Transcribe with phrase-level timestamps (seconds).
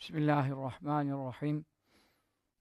[0.00, 1.66] Bismillahirrahmanirrahim.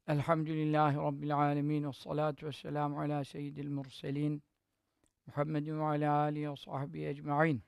[0.07, 1.88] Elhamdülillahi Rabbil alemin.
[1.88, 4.43] Ve salatu ve selamu ala seyyidil murselin.
[5.25, 7.64] Muhammedin ve ala alihi ve sahbihi ecma'in.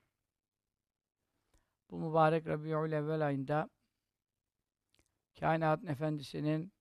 [1.89, 3.69] Bu mübarek Rabi'ül evvel ayında
[5.39, 6.73] kainatın efendisinin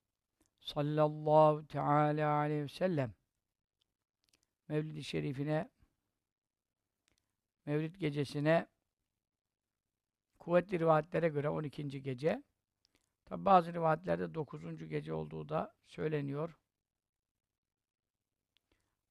[0.60, 3.14] sallallahu teala aleyhi ve sellem
[4.68, 5.70] Mevlid-i Şerifine
[7.66, 8.66] Mevlid gecesine
[10.38, 12.02] kuvvetli rivayetlere göre 12.
[12.02, 12.42] gece
[13.30, 14.88] Tabi bazı rivayetlerde 9.
[14.88, 16.58] gece olduğu da söyleniyor.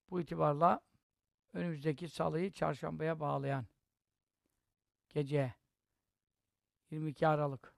[0.09, 0.81] Bu itibarla
[1.53, 3.65] önümüzdeki salıyı çarşambaya bağlayan
[5.09, 5.53] gece
[6.91, 7.73] 22 Aralık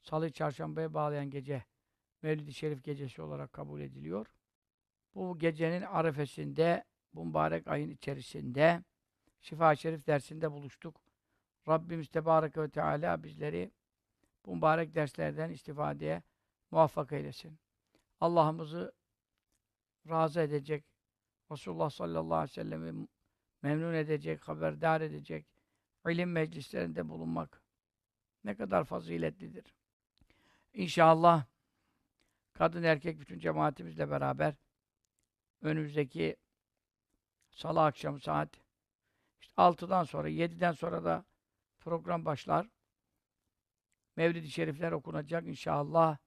[0.00, 1.64] salıyı çarşambaya bağlayan gece
[2.22, 4.26] Mevlid-i Şerif gecesi olarak kabul ediliyor.
[5.14, 8.84] Bu gecenin arefesinde bu mübarek ayın içerisinde
[9.40, 11.00] Şifa Şerif dersinde buluştuk.
[11.68, 13.70] Rabbimiz Tebareke ve Teala bizleri
[14.46, 16.22] bu mübarek derslerden istifadeye
[16.70, 17.58] muvaffak eylesin.
[18.20, 18.92] Allah'ımızı
[20.08, 20.84] razı edecek,
[21.50, 23.08] Resulullah sallallahu aleyhi ve sellem'i
[23.62, 25.46] memnun edecek, haberdar edecek,
[26.08, 27.62] ilim meclislerinde bulunmak
[28.44, 29.74] ne kadar faziletlidir.
[30.72, 31.44] İnşallah
[32.52, 34.54] kadın erkek bütün cemaatimizle beraber
[35.60, 36.36] önümüzdeki
[37.50, 38.60] salı akşamı saat
[39.40, 41.24] işte 6'dan sonra 7'den sonra da
[41.80, 42.68] program başlar.
[44.16, 46.18] Mevlid-i Şerifler okunacak inşallah.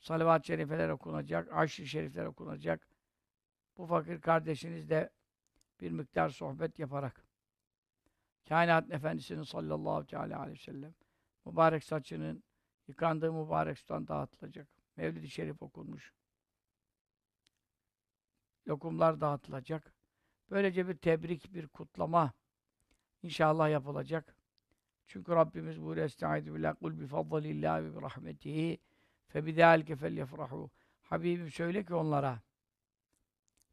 [0.00, 2.88] Salavat-ı Şerifeler okunacak, Aşr-ı Şerifler okunacak.
[3.76, 5.10] Bu fakir kardeşiniz de
[5.80, 7.24] bir miktar sohbet yaparak
[8.48, 10.94] Kainat Efendisi'nin sallallahu teala aleyhi ve sellem
[11.44, 12.44] mübarek saçının
[12.88, 14.68] yıkandığı mübarek sudan dağıtılacak.
[14.96, 16.12] Mevlid-i Şerif okunmuş.
[18.68, 19.94] Lokumlar dağıtılacak.
[20.50, 22.32] Böylece bir tebrik, bir kutlama
[23.22, 24.36] inşallah yapılacak.
[25.06, 28.78] Çünkü Rabbimiz buyuruyor Estaizu billah kul bi fadlillahi ve bi rahmetihi
[29.28, 30.70] fe bidâlike felyefrahu.
[31.02, 32.40] Habibim söyle ki onlara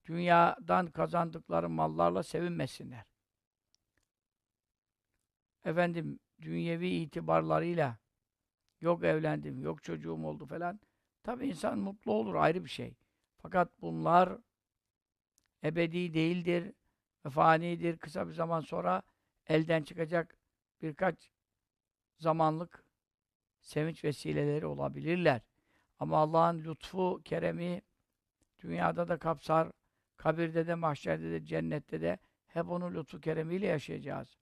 [0.06, 3.05] dünyadan kazandıkları mallarla sevinmesinler.
[5.66, 7.98] Efendim dünyevi itibarlarıyla
[8.82, 10.80] yok evlendim, yok çocuğum oldu falan.
[11.23, 12.95] Tabi insan mutlu olur ayrı bir şey.
[13.38, 14.38] Fakat bunlar
[15.64, 16.73] ebedi değildir,
[17.30, 17.98] fanidir.
[17.98, 19.02] Kısa bir zaman sonra
[19.48, 20.38] elden çıkacak
[20.81, 21.31] birkaç
[22.17, 22.86] zamanlık
[23.59, 25.42] sevinç vesileleri olabilirler.
[25.99, 27.81] Ama Allah'ın lütfu, keremi
[28.59, 29.71] dünyada da kapsar,
[30.17, 34.37] kabirde de, mahşerde de, cennette de hep onun lütfu, keremiyle yaşayacağız.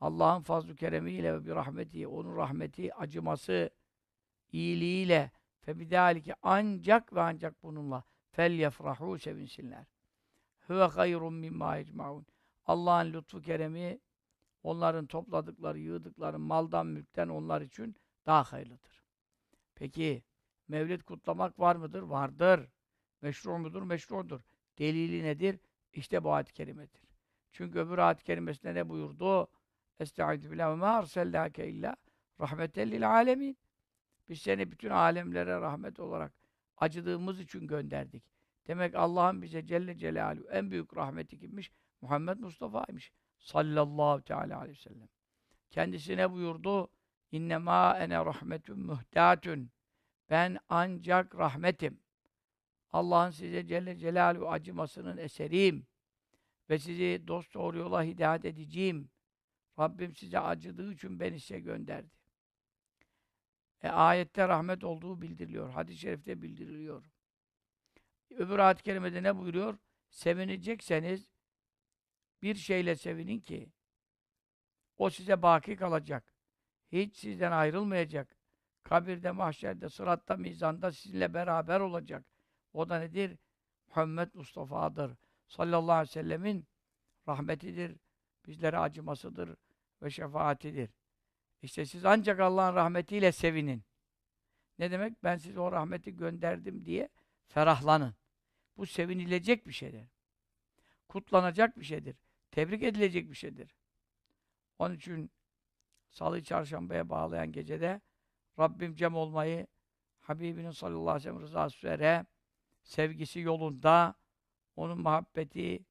[0.00, 3.70] Allah'ın fazlu keremiyle ve bir rahmeti, onun rahmeti, acıması,
[4.52, 9.84] iyiliğiyle febidâlike ancak ve ancak bununla fel yefrahu sevinsinler.
[10.66, 12.26] Huve hayrun mimma ecmaun.
[12.66, 14.00] Allah'ın lütfu keremi
[14.62, 17.96] onların topladıkları, yığdıkları maldan, mülkten onlar için
[18.26, 19.02] daha hayırlıdır.
[19.74, 20.22] Peki,
[20.68, 22.02] mevlid kutlamak var mıdır?
[22.02, 22.68] Vardır.
[23.22, 23.82] Meşru mudur?
[23.82, 24.40] Meşrudur.
[24.78, 25.60] Delili nedir?
[25.92, 27.02] İşte bu ayet-i kerimedir.
[27.52, 29.48] Çünkü öbür ayet-i kerimesinde ne buyurdu?
[30.00, 31.96] Estaizu billah ve ma arselnâke illa
[32.40, 33.58] rahmeten lil alemin.
[34.28, 36.32] Biz seni bütün alemlere rahmet olarak
[36.76, 38.24] acıdığımız için gönderdik.
[38.66, 41.70] Demek Allah'ın bize Celle Celaluhu en büyük rahmeti kimmiş?
[42.00, 45.08] Muhammed Mustafa'ymış sallallahu teala aleyhi ve sellem.
[45.70, 46.90] Kendisine buyurdu,
[47.32, 49.70] innema ene rahmetun muhtatun.
[50.30, 52.00] Ben ancak rahmetim.
[52.92, 55.86] Allah'ın size Celle Celaluhu acımasının eseriyim.
[56.70, 59.10] Ve sizi dost doğru yola hidayet edeceğim.
[59.78, 62.18] Rabbim size acıdığı için beni size gönderdi.
[63.82, 65.70] E, ayette rahmet olduğu bildiriliyor.
[65.70, 67.04] Hadis-i şerifte bildiriliyor.
[68.30, 69.78] Öbür ayet-i kerimede ne buyuruyor?
[70.10, 71.28] Sevinecekseniz
[72.42, 73.72] bir şeyle sevinin ki
[74.96, 76.34] o size baki kalacak.
[76.92, 78.36] Hiç sizden ayrılmayacak.
[78.82, 82.24] Kabirde, mahşerde, sıratta, mizanda sizinle beraber olacak.
[82.72, 83.38] O da nedir?
[83.88, 85.16] Muhammed Mustafa'dır.
[85.48, 86.66] Sallallahu aleyhi ve sellemin
[87.28, 87.96] rahmetidir.
[88.46, 89.56] Bizlere acımasıdır
[90.02, 90.90] ve şefaatidir.
[91.62, 93.84] İşte siz ancak Allah'ın rahmetiyle sevinin.
[94.78, 95.24] Ne demek?
[95.24, 97.08] Ben size o rahmeti gönderdim diye
[97.46, 98.14] ferahlanın.
[98.76, 100.08] Bu sevinilecek bir şeydir.
[101.08, 102.16] Kutlanacak bir şeydir
[102.50, 103.76] tebrik edilecek bir şeydir.
[104.78, 105.30] Onun için
[106.10, 108.00] salı çarşambaya bağlayan gecede
[108.58, 109.66] Rabbim cem olmayı
[110.20, 112.26] Habibinin sallallahu aleyhi ve sellem rızası üzere
[112.82, 114.14] sevgisi yolunda
[114.76, 115.84] onun muhabbeti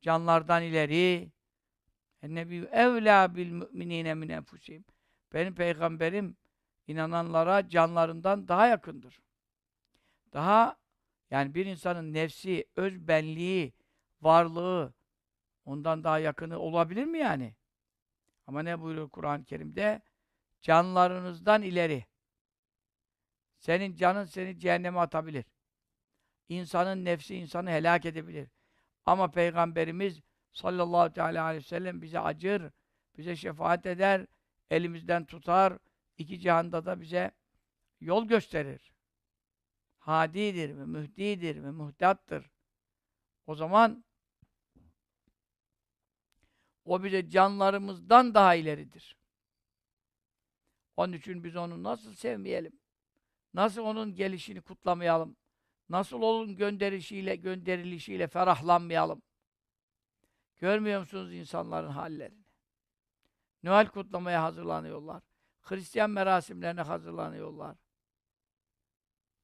[0.00, 1.32] canlardan ileri
[2.22, 4.84] Nebi evla bil müminine min enfusihim.
[5.32, 6.36] Benim peygamberim
[6.86, 9.20] inananlara canlarından daha yakındır.
[10.32, 10.76] Daha
[11.30, 13.72] yani bir insanın nefsi, öz benliği,
[14.22, 14.94] varlığı,
[15.64, 17.54] Ondan daha yakını olabilir mi yani?
[18.46, 20.02] Ama ne buyuruyor Kur'an-ı Kerim'de?
[20.60, 22.06] Canlarınızdan ileri.
[23.58, 25.44] Senin canın seni cehenneme atabilir.
[26.48, 28.48] İnsanın nefsi insanı helak edebilir.
[29.06, 30.20] Ama Peygamberimiz
[30.52, 32.70] sallallahu teala aleyhi ve sellem bize acır,
[33.18, 34.26] bize şefaat eder,
[34.70, 35.78] elimizden tutar,
[36.18, 37.30] iki cihanda da bize
[38.00, 38.92] yol gösterir.
[39.98, 42.50] Hadidir ve mühdidir ve muhtattır.
[43.46, 44.04] O zaman
[46.84, 49.16] o bize canlarımızdan daha ileridir.
[50.96, 52.80] Onun için biz onu nasıl sevmeyelim?
[53.54, 55.36] Nasıl onun gelişini kutlamayalım?
[55.88, 59.22] Nasıl onun gönderişiyle, gönderilişiyle ferahlanmayalım?
[60.56, 62.44] Görmüyor musunuz insanların hallerini?
[63.62, 65.22] Noel kutlamaya hazırlanıyorlar.
[65.62, 67.76] Hristiyan merasimlerine hazırlanıyorlar.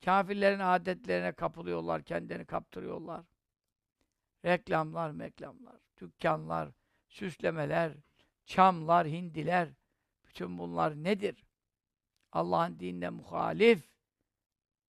[0.04, 3.24] Kafirlerin adetlerine kapılıyorlar, kendini kaptırıyorlar.
[4.44, 6.72] Reklamlar, meklamlar, dükkanlar,
[7.08, 7.92] süslemeler,
[8.46, 9.68] çamlar, hindiler,
[10.24, 11.44] bütün bunlar nedir?
[12.32, 13.88] Allah'ın dinine muhalif,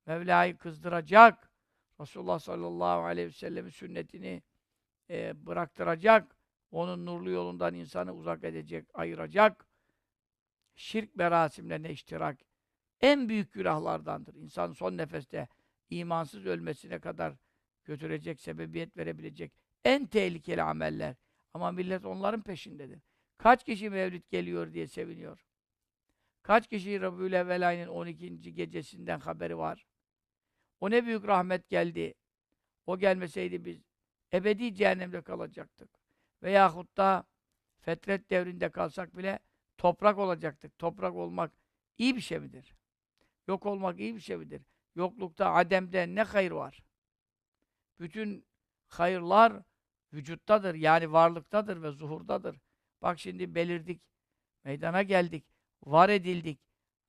[0.05, 1.51] Mevla'yı kızdıracak,
[1.99, 4.43] Resulullah sallallahu aleyhi ve sellem'in sünnetini
[5.09, 6.35] e, bıraktıracak,
[6.71, 9.67] onun nurlu yolundan insanı uzak edecek, ayıracak,
[10.75, 12.37] şirk merasimlerine iştirak
[13.01, 14.35] en büyük günahlardandır.
[14.35, 15.47] İnsan son nefeste
[15.89, 17.33] imansız ölmesine kadar
[17.85, 19.51] götürecek, sebebiyet verebilecek
[19.83, 21.15] en tehlikeli ameller.
[21.53, 22.99] Ama millet onların peşindedir.
[23.37, 25.45] Kaç kişi mevlid geliyor diye seviniyor.
[26.43, 28.53] Kaç kişi Rabiül Evvel ayının 12.
[28.53, 29.85] gecesinden haberi var.
[30.79, 32.13] O ne büyük rahmet geldi.
[32.85, 33.83] O gelmeseydi biz
[34.33, 35.89] ebedi cehennemde kalacaktık.
[36.43, 37.27] Veyahut da
[37.79, 39.39] fetret devrinde kalsak bile
[39.77, 40.79] toprak olacaktık.
[40.79, 41.51] Toprak olmak
[41.97, 42.75] iyi bir şey midir?
[43.47, 44.61] Yok olmak iyi bir şey midir?
[44.95, 46.83] Yoklukta, ademde ne hayır var?
[47.99, 48.45] Bütün
[48.87, 49.63] hayırlar
[50.13, 50.75] vücuttadır.
[50.75, 52.59] Yani varlıktadır ve zuhurdadır.
[53.01, 54.01] Bak şimdi belirdik.
[54.63, 55.45] Meydana geldik.
[55.85, 56.59] Var edildik.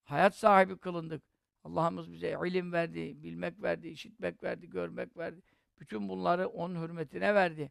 [0.04, 1.22] Hayat sahibi kılındık.
[1.64, 5.40] Allah'ımız bize ilim verdi, bilmek verdi, işitmek verdi, görmek verdi.
[5.80, 7.70] Bütün bunları onun hürmetine verdi.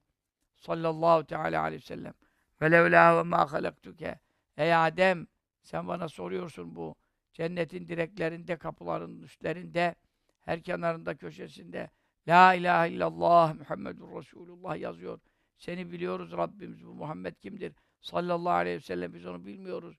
[0.55, 2.13] Sallallahu teala aleyhi ve sellem.
[2.61, 4.19] Ve levlâ ve mâ halaktuke.
[4.57, 5.27] Ey Adem,
[5.61, 6.95] sen bana soruyorsun bu
[7.33, 9.95] cennetin direklerinde, kapıların üstlerinde,
[10.41, 11.89] her kenarında, köşesinde
[12.29, 15.19] La ilahe illallah Muhammedur Resulullah yazıyor.
[15.57, 17.73] Seni biliyoruz Rabbimiz bu Muhammed kimdir?
[18.01, 19.97] Sallallahu aleyhi ve sellem biz onu bilmiyoruz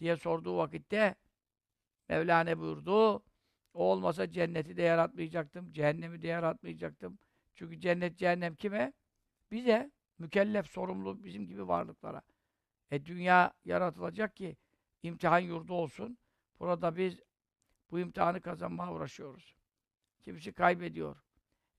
[0.00, 1.14] diye sorduğu vakitte
[2.08, 3.22] Mevlana buyurdu.
[3.74, 7.18] O olmasa cenneti de yaratmayacaktım, cehennemi de yaratmayacaktım.
[7.54, 8.92] Çünkü cennet, cehennem kime?
[9.50, 9.90] Bize.
[10.18, 12.22] Mükellef, sorumlu bizim gibi varlıklara.
[12.90, 14.56] E dünya yaratılacak ki
[15.02, 16.18] imtihan yurdu olsun.
[16.60, 17.20] Burada biz
[17.90, 19.54] bu imtihanı kazanmaya uğraşıyoruz.
[20.22, 21.16] Kimisi kaybediyor.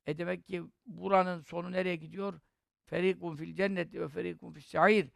[0.08, 2.40] E demek ki buranın sonu nereye gidiyor?
[2.86, 5.10] Ferikun fil cenneti ve ferikun fis sa'ir.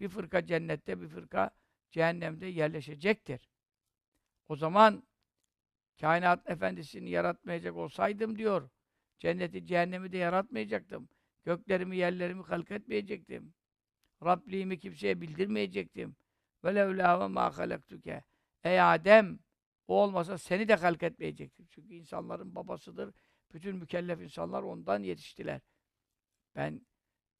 [0.00, 1.50] Bir fırka cennette, bir fırka
[1.90, 3.48] cehennemde yerleşecektir.
[4.48, 5.02] O zaman
[6.00, 8.70] kainat efendisini yaratmayacak olsaydım diyor.
[9.18, 11.08] Cenneti, cehennemi de yaratmayacaktım.
[11.44, 13.54] Göklerimi, yerlerimi halk etmeyecektim.
[14.24, 16.16] Rabliğimi kimseye bildirmeyecektim.
[16.64, 18.24] Ve levlâ ve mâ halaktuke.
[18.64, 19.38] Ey Adem!
[19.88, 21.66] O olmasa seni de halk etmeyecektim.
[21.70, 23.14] Çünkü insanların babasıdır.
[23.54, 25.60] Bütün mükellef insanlar ondan yetiştiler.
[26.56, 26.86] Ben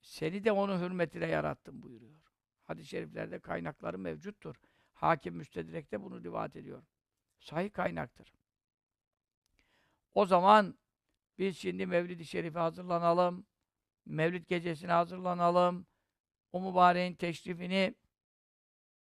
[0.00, 2.20] seni de onun hürmetine yarattım buyuruyor.
[2.64, 4.56] Hadis-i şeriflerde kaynakları mevcuttur.
[4.92, 6.82] Hakim Müstedrek'te bunu rivayet ediyor.
[7.38, 8.34] Sahih kaynaktır.
[10.14, 10.78] O zaman
[11.38, 13.46] biz şimdi Mevlid-i Şerif'e hazırlanalım.
[14.06, 15.86] Mevlid gecesine hazırlanalım.
[16.52, 17.94] O mübareğin teşrifini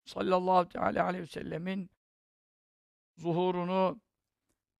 [0.04, 1.90] sallallahu teala aleyhi ve sellemin
[3.16, 4.00] zuhurunu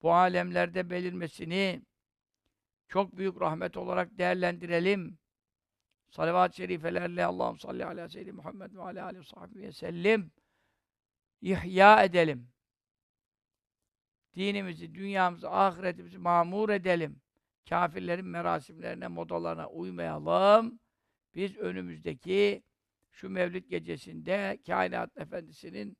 [0.01, 1.81] bu alemlerde belirmesini
[2.91, 5.17] çok büyük rahmet olarak değerlendirelim.
[6.09, 10.31] Salavat-ı şerifelerle Allah'ım salli ala seyyidi Muhammed ve ala aleyhi ve sahbihi sellem
[11.41, 12.51] ihya edelim.
[14.35, 17.21] Dinimizi, dünyamızı, ahiretimizi mamur edelim.
[17.69, 20.79] Kafirlerin merasimlerine, modalarına uymayalım.
[21.35, 22.63] Biz önümüzdeki
[23.11, 25.97] şu Mevlid gecesinde kainat efendisinin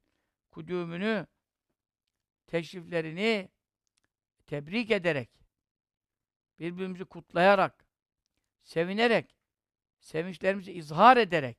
[0.52, 1.28] kudümünü,
[2.48, 3.50] teşriflerini
[4.48, 5.41] tebrik ederek,
[6.62, 7.86] birbirimizi kutlayarak,
[8.64, 9.36] sevinerek,
[10.00, 11.58] sevinçlerimizi izhar ederek,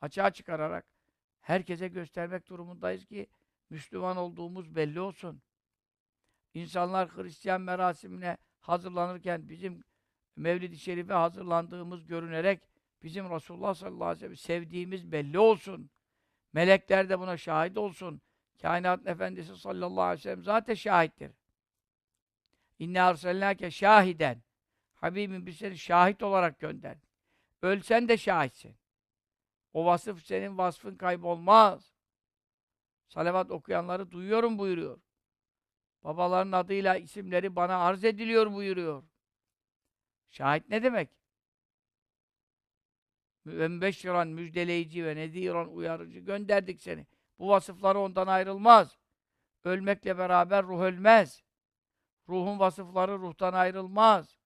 [0.00, 0.86] açığa çıkararak
[1.40, 3.26] herkese göstermek durumundayız ki
[3.70, 5.42] Müslüman olduğumuz belli olsun.
[6.54, 9.84] İnsanlar Hristiyan merasimine hazırlanırken bizim
[10.36, 12.60] Mevlid-i Şerif'e hazırlandığımız görünerek
[13.02, 15.90] bizim Resulullah sallallahu aleyhi ve sellem sevdiğimiz belli olsun.
[16.52, 18.20] Melekler de buna şahit olsun.
[18.62, 21.32] Kainat Efendisi sallallahu aleyhi ve sellem zaten şahittir.
[22.78, 24.42] İnne arsalnâke şahiden.
[24.94, 26.96] Habibim biz seni şahit olarak gönder.
[27.62, 28.76] Ölsen de şahitsin.
[29.72, 31.94] O vasıf senin vasfın kaybolmaz.
[33.08, 35.00] Salavat okuyanları duyuyorum buyuruyor.
[36.04, 39.04] babaların adıyla isimleri bana arz ediliyor buyuruyor.
[40.30, 41.10] Şahit ne demek?
[43.46, 47.06] Ve mübeşşiran müjdeleyici ve nediran uyarıcı gönderdik seni.
[47.38, 48.98] Bu vasıfları ondan ayrılmaz.
[49.64, 51.43] Ölmekle beraber ruh ölmez.
[52.28, 54.38] Ruhun vasıfları ruhtan ayrılmaz.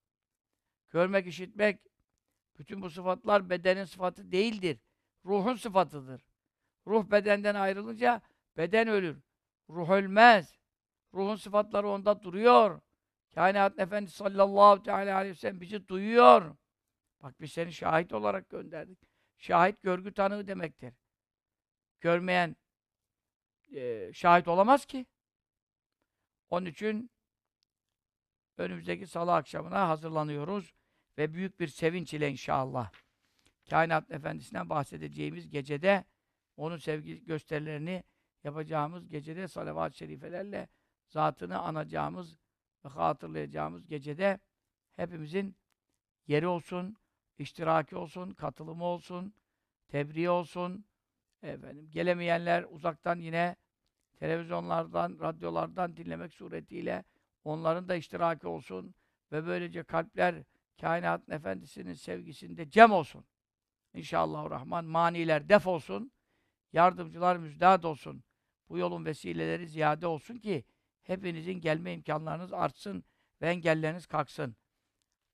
[0.90, 1.80] Görmek, işitmek,
[2.58, 4.78] bütün bu sıfatlar bedenin sıfatı değildir.
[5.24, 6.22] Ruhun sıfatıdır.
[6.86, 8.22] Ruh bedenden ayrılınca
[8.56, 9.22] beden ölür.
[9.70, 10.58] Ruh ölmez.
[11.14, 12.80] Ruhun sıfatları onda duruyor.
[13.34, 16.56] Kainat Efendisi sallallahu teala aleyhi ve sellem bizi duyuyor.
[17.22, 18.98] Bak biz seni şahit olarak gönderdik.
[19.38, 20.94] Şahit görgü tanığı demektir.
[22.00, 22.56] Görmeyen
[23.72, 25.06] e, şahit olamaz ki.
[26.50, 27.10] Onun için
[28.60, 30.74] önümüzdeki salı akşamına hazırlanıyoruz
[31.18, 32.90] ve büyük bir sevinç ile inşallah
[33.70, 36.04] Kainat Efendisi'nden bahsedeceğimiz gecede
[36.56, 38.04] onun sevgi gösterilerini
[38.44, 40.68] yapacağımız gecede salavat-ı şerifelerle
[41.06, 42.36] zatını anacağımız
[42.84, 44.40] ve hatırlayacağımız gecede
[44.96, 45.56] hepimizin
[46.26, 46.96] yeri olsun,
[47.38, 49.34] iştiraki olsun, katılımı olsun,
[49.88, 50.84] tebriği olsun.
[51.42, 53.56] Efendim, gelemeyenler uzaktan yine
[54.18, 57.04] televizyonlardan, radyolardan dinlemek suretiyle
[57.48, 58.94] onların da iştiraki olsun
[59.32, 60.44] ve böylece kalpler
[60.80, 63.24] kainatın efendisinin sevgisinde cem olsun.
[63.94, 66.12] İnşallah Rahman maniler def olsun.
[66.72, 68.24] Yardımcılar müjdat olsun.
[68.68, 70.64] Bu yolun vesileleri ziyade olsun ki
[71.02, 73.04] hepinizin gelme imkanlarınız artsın
[73.42, 74.56] ve engelleriniz kalksın.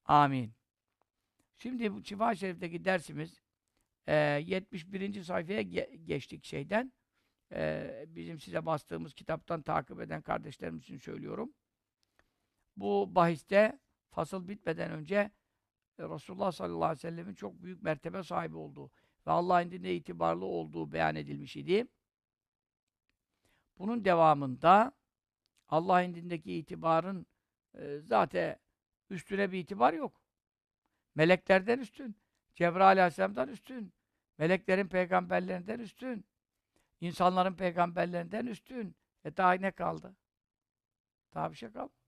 [0.04, 0.52] Amin.
[1.58, 3.40] Şimdi bu Şifa Şerif'teki dersimiz
[4.06, 5.22] e, 71.
[5.22, 6.92] sayfaya ge geçtik şeyden.
[7.52, 11.54] E, bizim size bastığımız kitaptan takip eden kardeşlerim için söylüyorum.
[12.76, 13.78] Bu bahiste
[14.10, 15.30] fasıl bitmeden önce
[15.98, 18.90] e, Resulullah sallallahu aleyhi ve sellemin çok büyük mertebe sahibi olduğu
[19.26, 21.86] ve Allah'ın indinde itibarlı olduğu beyan edilmiş idi.
[23.78, 24.92] Bunun devamında
[25.68, 27.26] Allah indindeki itibarın
[27.74, 28.56] e, zaten
[29.10, 30.20] üstüne bir itibar yok.
[31.14, 32.16] Meleklerden üstün.
[32.54, 33.92] Cebrail aleyhisselamdan üstün.
[34.38, 36.24] Meleklerin peygamberlerinden üstün.
[37.00, 38.96] İnsanların peygamberlerinden üstün.
[39.24, 40.16] E daha ne kaldı?
[41.34, 42.03] Daha bir şey kalmadı.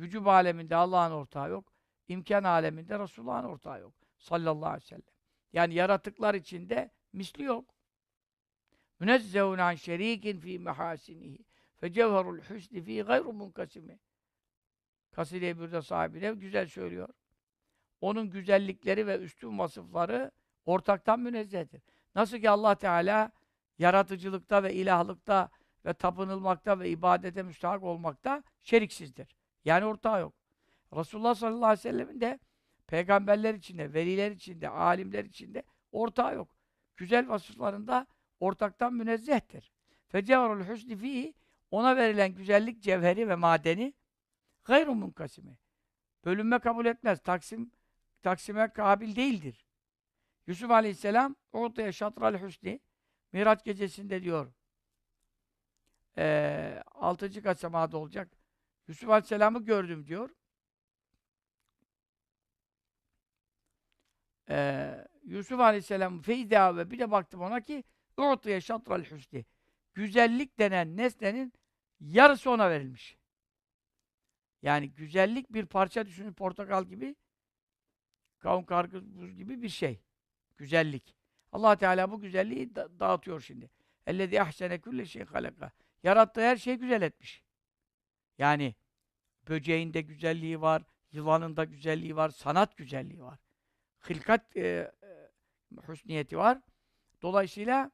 [0.00, 1.72] Vücub aleminde Allah'ın ortağı yok.
[2.08, 3.94] İmkan aleminde Resulullah'ın ortağı yok.
[4.18, 5.02] Sallallahu aleyhi ve sellem.
[5.52, 7.74] Yani yaratıklar içinde misli yok.
[9.00, 11.38] Münezzehun an şerikin fi mehasinihi
[11.76, 13.98] fe cevherul husni fi gayru munkasimi.
[15.12, 17.08] Kaside-i Bürde sahibine güzel söylüyor.
[18.00, 20.30] Onun güzellikleri ve üstün vasıfları
[20.64, 21.82] ortaktan münezzehtir.
[22.14, 23.32] Nasıl ki Allah Teala
[23.78, 25.50] yaratıcılıkta ve ilahlıkta
[25.84, 29.39] ve tapınılmakta ve ibadete müstahak olmakta şeriksizdir.
[29.64, 30.34] Yani ortağı yok.
[30.96, 32.38] Resulullah sallallahu aleyhi ve sellemin de
[32.86, 35.62] peygamberler içinde, veliler içinde, alimler içinde
[35.92, 36.56] ortağı yok.
[36.96, 38.06] Güzel vasıflarında
[38.40, 39.72] ortaktan münezzehtir.
[40.08, 41.34] Fecevarul husni fihi
[41.70, 43.94] ona verilen güzellik cevheri ve madeni
[44.64, 45.58] gayru munkasimi.
[46.24, 47.20] Bölünme kabul etmez.
[47.22, 47.72] Taksim
[48.22, 49.66] taksime kabil değildir.
[50.46, 52.80] Yusuf Aleyhisselam ortaya şatral husni
[53.32, 54.52] Miraç gecesinde diyor
[56.18, 57.42] e, 6.
[57.42, 58.39] kasamada olacak.
[58.90, 60.30] Yusuf Aleyhisselam'ı gördüm diyor.
[64.48, 67.84] Ee, Yusuf Aleyhisselam feyda ve bir de baktım ona ki
[68.16, 69.44] ortaya şatral husni.
[69.94, 71.52] Güzellik denen nesnenin
[72.00, 73.18] yarısı ona verilmiş.
[74.62, 77.16] Yani güzellik bir parça düşünün portakal gibi
[78.38, 80.00] kavun karpuz gibi bir şey.
[80.56, 81.16] Güzellik.
[81.52, 83.70] Allah Teala bu güzelliği da dağıtıyor şimdi.
[84.06, 85.72] Ellezî ahsene külle şey halaka.
[86.02, 87.49] Yarattığı her şeyi güzel etmiş.
[88.40, 88.74] Yani
[89.48, 90.82] böceğinde güzelliği var,
[91.12, 93.38] yılanında güzelliği var, sanat güzelliği var.
[94.08, 94.92] Hilkat e, e,
[95.88, 96.58] hüsniyeti var.
[97.22, 97.90] Dolayısıyla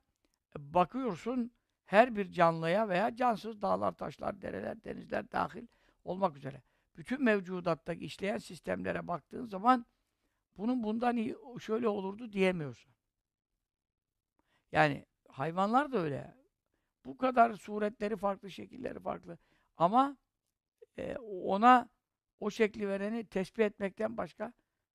[0.58, 1.52] bakıyorsun
[1.84, 5.66] her bir canlıya veya cansız dağlar, taşlar, dereler, denizler dahil
[6.04, 6.62] olmak üzere.
[6.96, 9.86] Bütün mevcudattaki işleyen sistemlere baktığın zaman
[10.56, 12.92] bunun bundan iyi, şöyle olurdu diyemiyorsun.
[14.72, 16.34] Yani hayvanlar da öyle.
[17.04, 19.38] Bu kadar suretleri farklı, şekilleri farklı.
[19.76, 20.16] Ama
[20.98, 21.88] e, ona
[22.40, 24.52] o şekli vereni tespih etmekten başka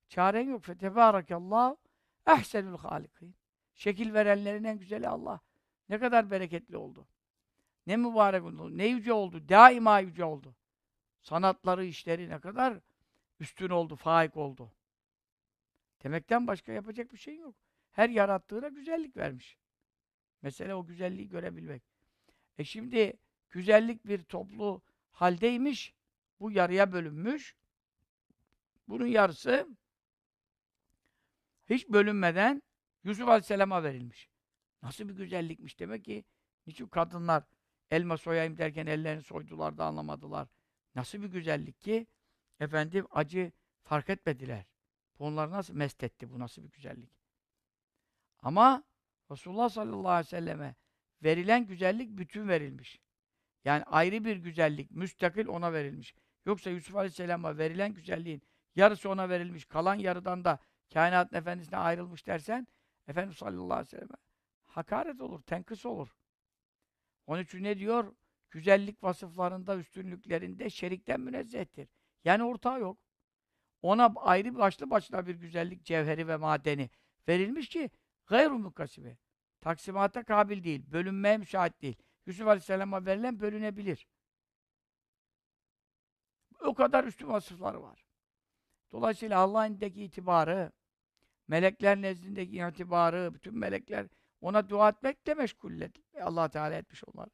[0.10, 0.63] çaren yok.
[0.63, 1.77] Fetebârakallahu
[2.27, 3.36] ehsenül hâlikîn.
[3.74, 5.39] Şekil verenlerin en güzeli Allah.
[5.89, 7.08] Ne kadar bereketli oldu.
[7.88, 8.77] Ne mübarek oldu.
[8.77, 9.50] Ne yüce oldu.
[9.50, 10.55] Daima yüce oldu.
[11.22, 12.79] Sanatları, işleri ne kadar
[13.39, 14.72] üstün oldu, faik oldu.
[16.03, 17.55] Demekten başka yapacak bir şey yok.
[17.91, 19.58] Her yarattığına güzellik vermiş.
[20.41, 21.84] Mesele o güzelliği görebilmek.
[22.58, 23.13] E şimdi
[23.50, 24.81] güzellik bir toplu
[25.12, 25.94] haldeymiş.
[26.39, 27.56] Bu yarıya bölünmüş.
[28.88, 29.68] Bunun yarısı
[31.70, 32.62] hiç bölünmeden
[33.03, 34.30] Yusuf Aleyhisselam'a verilmiş.
[34.82, 36.24] Nasıl bir güzellikmiş demek ki
[36.68, 37.44] niçin kadınlar
[37.91, 40.48] elma soyayım derken ellerini soydular da anlamadılar.
[40.96, 42.08] Nasıl bir güzellik ki
[42.60, 43.51] efendim acı
[43.84, 44.65] fark etmediler.
[45.20, 47.12] Onları nasıl mest etti bu nasıl bir güzellik.
[48.39, 48.84] Ama
[49.32, 50.75] Resulullah sallallahu aleyhi ve selleme
[51.24, 53.00] verilen güzellik bütün verilmiş.
[53.65, 56.15] Yani ayrı bir güzellik, müstakil ona verilmiş.
[56.46, 58.41] Yoksa Yusuf Aleyhisselam'a verilen güzelliğin
[58.75, 60.60] yarısı ona verilmiş, kalan yarıdan da
[60.94, 62.68] kainatın efendisine ayrılmış dersen,
[63.08, 64.15] Efendimiz sallallahu aleyhi ve selleme
[64.63, 66.15] hakaret olur, tenkıs olur.
[67.27, 68.15] Onun için ne diyor?
[68.51, 71.89] Güzellik vasıflarında, üstünlüklerinde şerikten münezzehtir.
[72.24, 72.98] Yani ortağı yok.
[73.82, 76.89] Ona ayrı başlı başına bir güzellik, cevheri ve madeni
[77.27, 77.89] verilmiş ki
[78.27, 79.18] gayru mukasibe.
[79.62, 81.98] Taksimata kabil değil, bölünmeye müsait değil.
[82.25, 84.08] Yusuf Aleyhisselam'a verilen bölünebilir.
[86.60, 88.06] O kadar üstün vasıfları var.
[88.92, 90.72] Dolayısıyla Allah'ın indeki itibarı,
[91.48, 94.08] melekler nezdindeki itibarı, bütün melekler
[94.42, 95.92] ona dua etmekle meşguller.
[96.22, 97.30] Allah Teala etmiş onlar.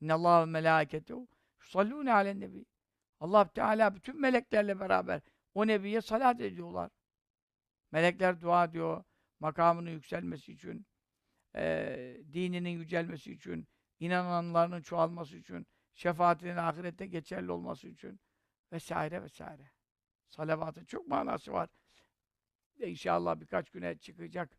[0.00, 1.28] İnnallâhu ve melâiketehu
[1.60, 2.66] yusallûne alen nebi.
[3.20, 5.20] Allah Teala bütün meleklerle beraber
[5.54, 6.90] o nebiye salat ediyorlar.
[7.92, 9.04] Melekler dua diyor,
[9.40, 10.86] makamının yükselmesi için,
[11.56, 13.68] e, dininin yücelmesi için,
[14.00, 18.20] inananlarının çoğalması için, şefaatinin ahirette geçerli olması için
[18.72, 19.70] vesaire vesaire.
[20.28, 21.68] Salavatın çok manası var.
[22.80, 24.58] E inşallah birkaç güne çıkacak.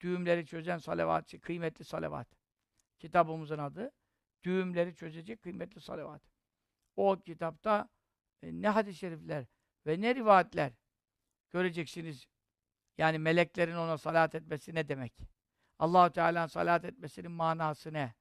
[0.00, 2.28] Düğümleri çözen salavat, kıymetli salavat.
[2.98, 3.90] Kitabımızın adı.
[4.42, 6.22] Düğümleri çözecek kıymetli salavat.
[6.96, 7.88] O kitapta
[8.42, 9.46] e, ne hadis-i şerifler
[9.86, 10.72] ve ne rivayetler
[11.50, 12.26] göreceksiniz.
[12.98, 15.12] Yani meleklerin ona salat etmesi ne demek?
[15.78, 18.14] Allahu Teala'nın salat etmesinin manası ne?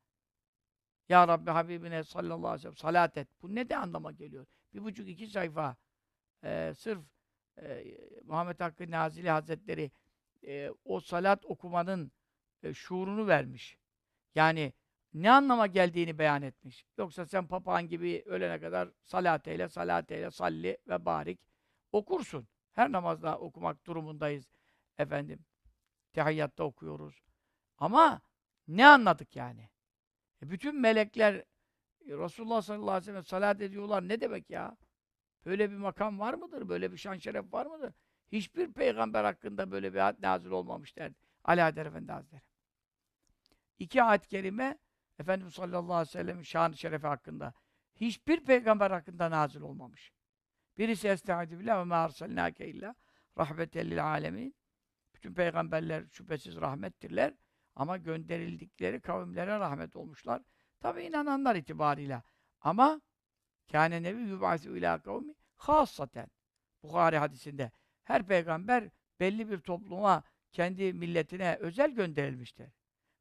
[1.10, 3.28] Ya Rabbi Habibine sallallahu aleyhi ve sellem salat et.
[3.42, 4.46] Bu ne de anlama geliyor?
[4.74, 5.76] Bir buçuk iki sayfa
[6.44, 7.00] e, sırf
[7.62, 7.84] e,
[8.24, 9.92] Muhammed Hakkı Nazili Hazretleri
[10.48, 12.12] e, o salat okumanın
[12.64, 13.78] e, şuurunu vermiş.
[14.36, 14.74] Yani
[15.14, 16.86] ne anlama geldiğini beyan etmiş.
[16.98, 21.40] Yoksa sen papağan gibi ölene kadar salat eyle, salat eyle, salli ve barik
[21.92, 22.48] okursun.
[22.74, 24.52] Her namazda okumak durumundayız
[24.98, 25.46] efendim.
[26.14, 27.24] Tehiyyatta okuyoruz.
[27.78, 28.22] Ama
[28.68, 29.70] ne anladık yani?
[30.44, 31.46] E bütün melekler e,
[32.08, 34.08] Resulullah sallallahu aleyhi ve sellem salat ediyorlar.
[34.08, 34.78] Ne demek ya?
[35.46, 36.70] Böyle bir makam var mıdır?
[36.70, 37.94] Böyle bir şan şeref var mıdır?
[38.32, 41.16] Hiçbir peygamber hakkında böyle bir ayet nazil olmamış derdi.
[41.44, 42.42] Ali Haydar Efendi Hazretleri.
[43.80, 44.78] İki ayet-i kerime
[45.20, 47.54] Efendimiz sallallahu aleyhi ve sellem'in şanı şerefi hakkında.
[47.96, 50.14] Hiçbir peygamber hakkında nazil olmamış.
[50.78, 52.96] Birisi estaizu billah ve mâ arsalnâke illa
[53.38, 54.56] rahmeten lil alemin.
[55.16, 57.34] Bütün peygamberler şüphesiz rahmettirler.
[57.76, 60.42] Ama gönderildikleri kavimlere rahmet olmuşlar.
[60.80, 62.24] Tabi inananlar itibarıyla.
[62.62, 63.02] Ama
[63.72, 66.28] kâne nebi yubâsü ilâ kavmi hâssaten.
[66.84, 67.72] Bukhari hadisinde.
[68.04, 72.70] Her peygamber belli bir topluma, kendi milletine özel gönderilmiştir.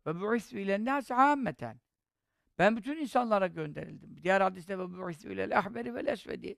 [0.06, 1.80] Ve bu'isü ile nâsi âmmeten.
[2.58, 4.22] Ben bütün insanlara gönderildim.
[4.22, 6.56] Diğer hadiste ve bu'isü ile ahmeri vel esvedi.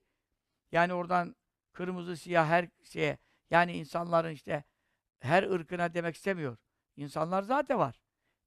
[0.71, 1.35] Yani oradan
[1.73, 3.17] kırmızı, siyah her şeye,
[3.49, 4.63] yani insanların işte
[5.19, 6.57] her ırkına demek istemiyor.
[6.97, 7.99] İnsanlar zaten var.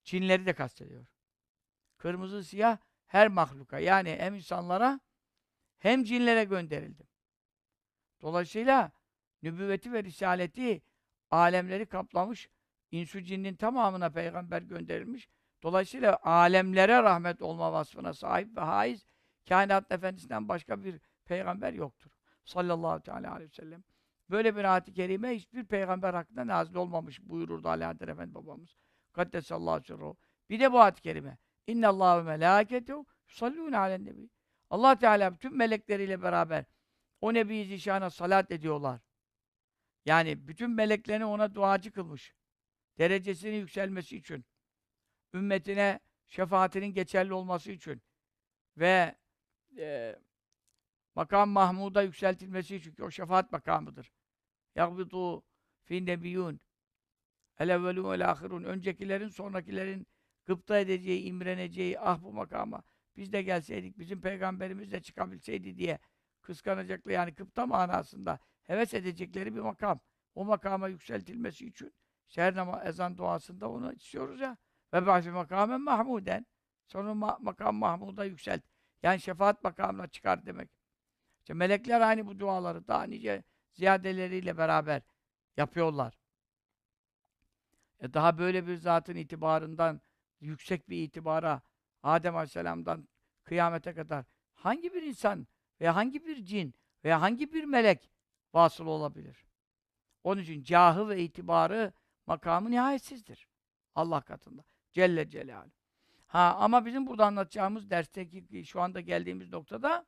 [0.04, 1.06] Cinleri de kastediyor.
[1.96, 3.78] Kırmızı, siyah her mahluka.
[3.78, 5.00] Yani hem insanlara
[5.78, 7.06] hem cinlere gönderildim.
[8.22, 8.92] Dolayısıyla
[9.42, 10.82] nübüvveti ve risaleti
[11.30, 12.48] alemleri kaplamış,
[12.90, 15.28] insü cinnin tamamına peygamber gönderilmiş.
[15.62, 19.06] Dolayısıyla alemlere rahmet olma vasfına sahip ve haiz
[19.48, 22.11] kainat efendisinden başka bir peygamber yoktur.
[22.44, 23.84] Sallallahu teala aleyhi ve sellem.
[24.31, 28.77] Böyle bir ayet-i kerime hiçbir peygamber hakkında nazil olmamış buyururdu Ali Adem Efendi babamız.
[29.12, 30.17] Kaddesallahu sirruhu.
[30.51, 31.38] Bir de bu ayet-i kerime.
[31.67, 34.31] İnnallâhu ve melâketehu yusallûne alen nebi.
[34.71, 36.64] Allah Teala bütün melekleriyle beraber
[37.21, 39.01] o Nebi Zişan'a salat ediyorlar.
[40.05, 42.35] Yani bütün meleklerini ona duacı kılmış.
[42.99, 44.45] Derecesinin yükselmesi için.
[45.35, 48.03] Ümmetine şefaatinin geçerli olması için.
[48.77, 49.17] Ve
[49.79, 50.17] e,
[51.14, 52.97] makam Mahmud'a yükseltilmesi için.
[53.03, 54.12] O şefaat makamıdır.
[54.74, 55.42] Yagbitu
[55.85, 56.61] fin nebiyyun.
[57.59, 58.64] El evvelû vel ahirun.
[58.64, 60.07] Öncekilerin, sonrakilerin
[60.46, 62.83] gıpta edeceği, imreneceği, ah bu makama
[63.16, 65.98] biz de gelseydik, bizim peygamberimiz de çıkabilseydi diye
[66.40, 67.12] kıskanacaklar.
[67.12, 70.00] Yani gıpta manasında heves edecekleri bir makam.
[70.35, 71.92] O makama yükseltilmesi için
[72.28, 74.57] seher namaz, ezan duasında onu istiyoruz ya.
[74.92, 76.46] Ve bahsi makamen mahmuden.
[76.87, 78.62] Sonra ma makam Mahmud'a yükselt.
[79.02, 80.70] Yani şefaat makamına çıkar demek.
[81.40, 83.44] İşte melekler aynı bu duaları daha nice
[83.79, 85.03] ziyadeleriyle beraber
[85.57, 86.19] yapıyorlar.
[88.01, 90.01] E daha böyle bir zatın itibarından,
[90.41, 91.62] yüksek bir itibara
[92.03, 93.09] Adem Aleyhisselam'dan
[93.45, 95.47] kıyamete kadar hangi bir insan
[95.81, 98.11] veya hangi bir cin veya hangi bir melek
[98.55, 99.45] vasıl olabilir?
[100.25, 101.93] Onun için cahı ve itibarı
[102.27, 103.49] makamı nihayetsizdir.
[103.95, 104.64] Allah katında.
[104.93, 105.73] Celle Celaluhu.
[106.27, 110.07] Ha ama bizim burada anlatacağımız dersteki şu anda geldiğimiz noktada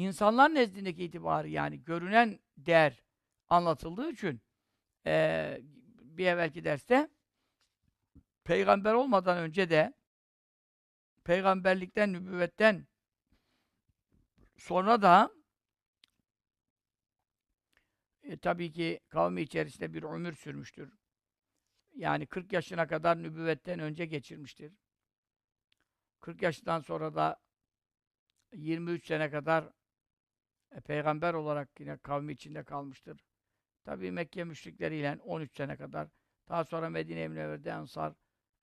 [0.00, 3.02] insanlar nezdindeki itibarı yani görünen değer
[3.48, 4.40] anlatıldığı için
[5.06, 5.60] eee,
[6.00, 7.08] bir evvelki derste
[8.44, 9.92] peygamber olmadan önce de
[11.24, 12.86] peygamberlikten, nübüvvetten
[14.56, 15.30] sonra da
[18.22, 20.92] e, tabii ki kavmi içerisinde bir ömür sürmüştür.
[21.94, 24.72] Yani 40 yaşına kadar nübüvvetten önce geçirmiştir.
[26.20, 27.36] 40 yaşından sonra da
[28.52, 29.70] 23 sene kadar
[30.71, 33.25] e, peygamber olarak yine kavmi içinde kalmıştır.
[33.85, 36.07] Tabii Mekke müşrikleriyle 13 sene kadar.
[36.49, 38.13] Daha sonra Medine-i Münevver'de Ensar,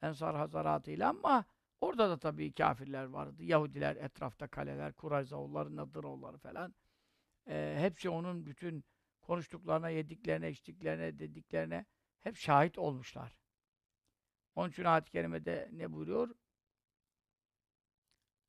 [0.03, 1.45] Ensar Hazaratıyla ama
[1.81, 3.43] orada da tabii kafirler vardı.
[3.45, 6.75] Yahudiler, etrafta kaleler, Kurayzaoğulları, Nadıroğulları falan.
[7.49, 8.85] E, hepsi onun bütün
[9.21, 11.87] konuştuklarına, yediklerine, içtiklerine, dediklerine
[12.21, 13.37] hep şahit olmuşlar.
[14.55, 16.29] Onun için ayet-i kerimede ne buyuruyor?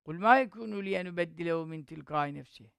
[0.05, 2.76] قُلْ مَا يَكُونُ لِيَنُبَدِّلَهُ مِنْ تِلْقَاءِ نَفْسِهِ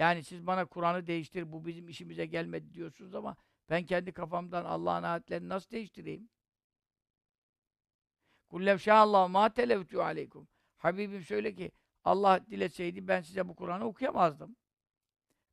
[0.00, 3.36] yani siz bana Kur'an'ı değiştir, bu bizim işimize gelmedi diyorsunuz ama
[3.70, 6.28] ben kendi kafamdan Allah'ın ayetlerini nasıl değiştireyim?
[8.48, 10.48] Kullev şâallâhu mâ televtü aleykum.
[10.76, 11.72] Habibim söyle ki
[12.04, 14.56] Allah dileseydi ben size bu Kur'an'ı okuyamazdım.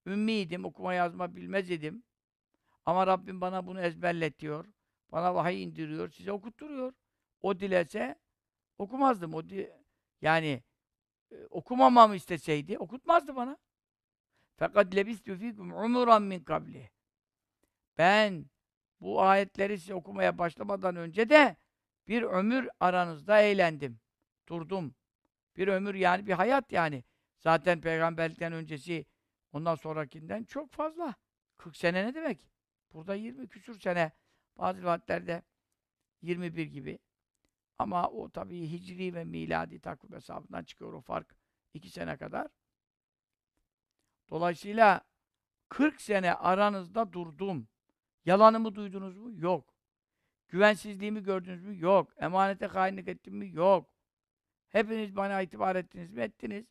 [0.06, 2.04] Ümmiydim, okuma yazma bilmez idim.
[2.86, 4.66] Ama Rabbim bana bunu ezberletiyor.
[5.12, 6.94] Bana vahiy indiriyor, size okutturuyor.
[7.42, 8.16] O dilese
[8.78, 9.34] okumazdım.
[9.34, 9.72] O di
[10.22, 10.64] yani
[11.32, 13.58] e, okumamamı isteseydi okutmazdı bana.
[14.58, 16.90] Fakat lebistu fikum umuran min kabli.
[17.98, 18.46] Ben
[19.02, 21.56] bu ayetleri size okumaya başlamadan önce de
[22.08, 24.00] bir ömür aranızda eğlendim.
[24.48, 24.96] Durdum.
[25.58, 27.04] Bir ömür yani bir hayat yani.
[27.40, 29.06] Zaten peygamberlikten öncesi
[29.52, 31.16] ondan sonrakinden çok fazla.
[31.58, 32.50] 40 sene ne demek?
[32.94, 34.12] Burada 20 küsür sene.
[34.58, 35.44] Bazı rivayetlerde
[36.22, 37.00] 21 gibi.
[37.80, 41.36] Ama o tabii hicri ve miladi takvim hesabından çıkıyor o fark.
[41.74, 42.48] 2 sene kadar.
[44.30, 45.02] Dolayısıyla
[45.70, 47.68] 40 sene aranızda durdum.
[48.26, 49.32] Yalanımı duydunuz mu?
[49.32, 49.74] Yok.
[50.48, 51.80] Güvensizliğimi gördünüz mü?
[51.80, 52.14] Yok.
[52.18, 53.50] Emanete hainlik ettim mi?
[53.52, 53.90] Yok.
[54.70, 56.22] Hepiniz bana itibar ettiniz mi?
[56.22, 56.66] Ettiniz.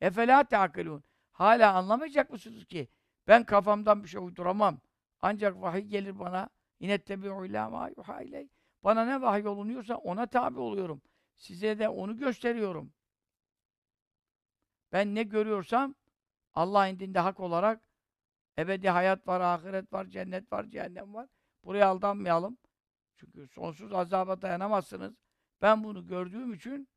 [0.00, 1.04] Efela teakilun.
[1.32, 2.88] Hala anlamayacak mısınız ki?
[3.28, 4.80] Ben kafamdan bir şey uyduramam.
[5.20, 6.50] Ancak vahiy gelir bana.
[6.80, 8.20] İnettebi'u ilâ mâ yuhâ.
[8.84, 11.02] Bana ne vahiy olunuyorsa ona tabi oluyorum.
[11.36, 12.92] Size de onu gösteriyorum.
[14.92, 15.94] Ben ne görüyorsam
[16.54, 17.82] Allah indinde hak olarak
[18.58, 21.28] ebedi hayat var, ahiret var, cennet var, cehennem var.
[21.64, 22.58] Buraya aldanmayalım.
[23.16, 25.14] Çünkü sonsuz azaba dayanamazsınız.
[25.62, 26.88] Ben bunu gördüğüm için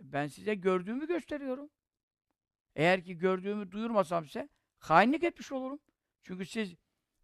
[0.00, 1.70] ben size gördüğümü gösteriyorum.
[2.74, 5.80] Eğer ki gördüğümü duyurmasam size hainlik etmiş olurum.
[6.22, 6.74] Çünkü siz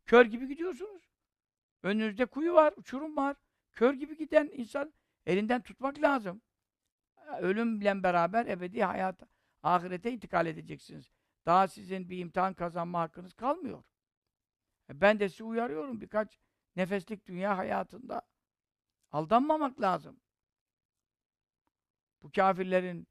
[0.07, 1.03] kör gibi gidiyorsunuz.
[1.83, 3.37] Önünüzde kuyu var, uçurum var.
[3.73, 4.93] Kör gibi giden insan
[5.27, 6.43] elinden tutmak lazım.
[7.41, 9.27] Ölümle beraber ebedi hayata,
[9.63, 11.11] ahirete intikal edeceksiniz.
[11.47, 13.83] Daha sizin bir imtihan kazanma hakkınız kalmıyor.
[14.91, 16.39] E, ben de sizi uyarıyorum birkaç
[16.77, 18.23] nefeslik dünya hayatında.
[19.11, 20.21] Aldanmamak lazım.
[22.23, 23.07] Bu kafirlerin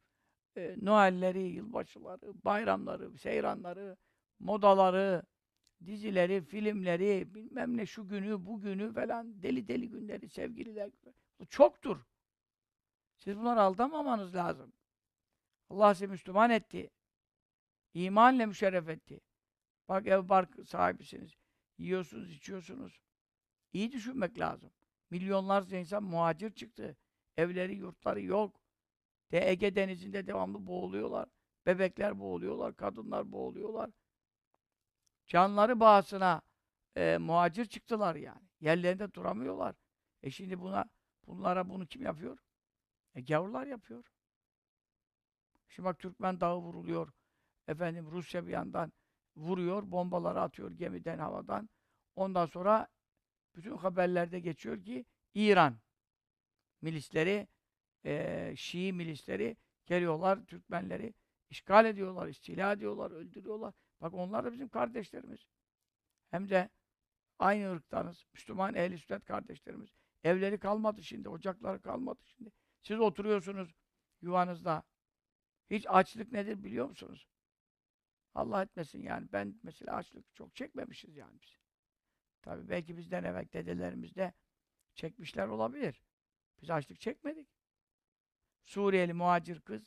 [0.57, 3.97] e, Noelleri, yılbaşıları, bayramları, seyranları,
[4.39, 5.23] modaları,
[5.85, 10.91] dizileri, filmleri, bilmem ne şu günü, bu günü falan deli deli günleri, sevgililer.
[11.39, 12.05] Bu çoktur.
[13.17, 14.73] Siz bunları aldamamanız lazım.
[15.71, 16.89] Allah sizi Müslüman etti.
[17.93, 19.21] İmanla müşerref etti.
[19.89, 21.31] Bak ev bark sahibisiniz.
[21.77, 23.01] Yiyorsunuz, içiyorsunuz.
[23.73, 24.71] İyi düşünmek lazım.
[25.09, 26.97] Milyonlarca insan muhacir çıktı.
[27.37, 28.61] Evleri, yurtları yok.
[29.31, 31.29] De Ege denizinde devamlı boğuluyorlar.
[31.65, 33.91] Bebekler boğuluyorlar, kadınlar boğuluyorlar.
[35.27, 36.41] Canları bağısına
[36.95, 38.47] e, muhacir çıktılar yani.
[38.59, 39.75] Yerlerinde duramıyorlar.
[40.23, 40.85] E şimdi buna
[41.27, 42.37] bunlara bunu kim yapıyor?
[43.15, 44.03] E gavurlar yapıyor.
[45.71, 47.13] Şimdi bak Türkmen dağı vuruluyor.
[47.67, 48.93] Efendim Rusya bir yandan
[49.35, 51.69] vuruyor, bombaları atıyor gemiden, havadan.
[52.15, 52.87] Ondan sonra
[53.55, 55.79] bütün haberlerde geçiyor ki İran
[56.81, 57.47] milisleri,
[58.05, 61.13] e, Şii milisleri geliyorlar, Türkmenleri
[61.49, 63.73] işgal ediyorlar, istila ediyorlar, öldürüyorlar.
[64.01, 65.45] Bak onlar da bizim kardeşlerimiz.
[66.31, 66.69] Hem de
[67.39, 68.25] aynı ırktanız.
[68.33, 69.89] Müslüman ehli sünnet kardeşlerimiz.
[70.23, 72.51] Evleri kalmadı şimdi, ocakları kalmadı şimdi.
[72.81, 73.75] Siz oturuyorsunuz
[74.21, 74.83] yuvanızda.
[75.71, 77.27] Hiç açlık nedir biliyor musunuz?
[78.33, 79.27] Allah etmesin yani.
[79.31, 81.57] Ben mesela açlık çok çekmemişiz yani biz.
[82.41, 84.33] Tabii belki bizden evvel dedelerimiz de
[84.95, 86.03] çekmişler olabilir.
[86.61, 87.49] Biz açlık çekmedik.
[88.63, 89.83] Suriyeli muhacir kız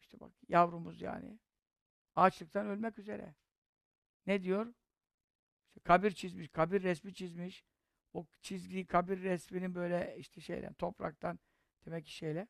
[0.00, 1.38] işte bak yavrumuz yani
[2.16, 3.34] açlıktan ölmek üzere.
[4.26, 4.74] Ne diyor?
[5.68, 7.64] İşte kabir çizmiş, kabir resmi çizmiş.
[8.12, 11.38] o çizgiyi kabir resminin böyle işte şeyle topraktan
[11.84, 12.48] demek ki şeyle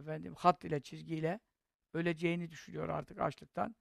[0.00, 1.40] efendim hat ile çizgiyle
[1.92, 3.76] öleceğini düşünüyor artık açlıktan.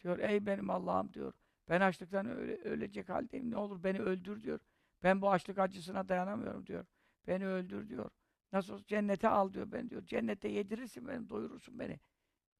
[0.00, 1.32] Diyor ey benim Allah'ım diyor.
[1.68, 3.50] Ben açlıktan öle, ölecek haldeyim.
[3.50, 4.60] Ne olur beni öldür diyor.
[5.02, 6.86] Ben bu açlık acısına dayanamıyorum diyor.
[7.26, 8.10] Beni öldür diyor.
[8.52, 10.06] Nasıl olsa cennete al diyor ben diyor.
[10.06, 12.00] Cennete yedirirsin beni, doyurursun beni.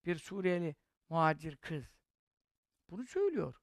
[0.05, 0.77] Bir Suriyeli
[1.09, 1.85] muhacir kız.
[2.91, 3.55] Bunu söylüyor.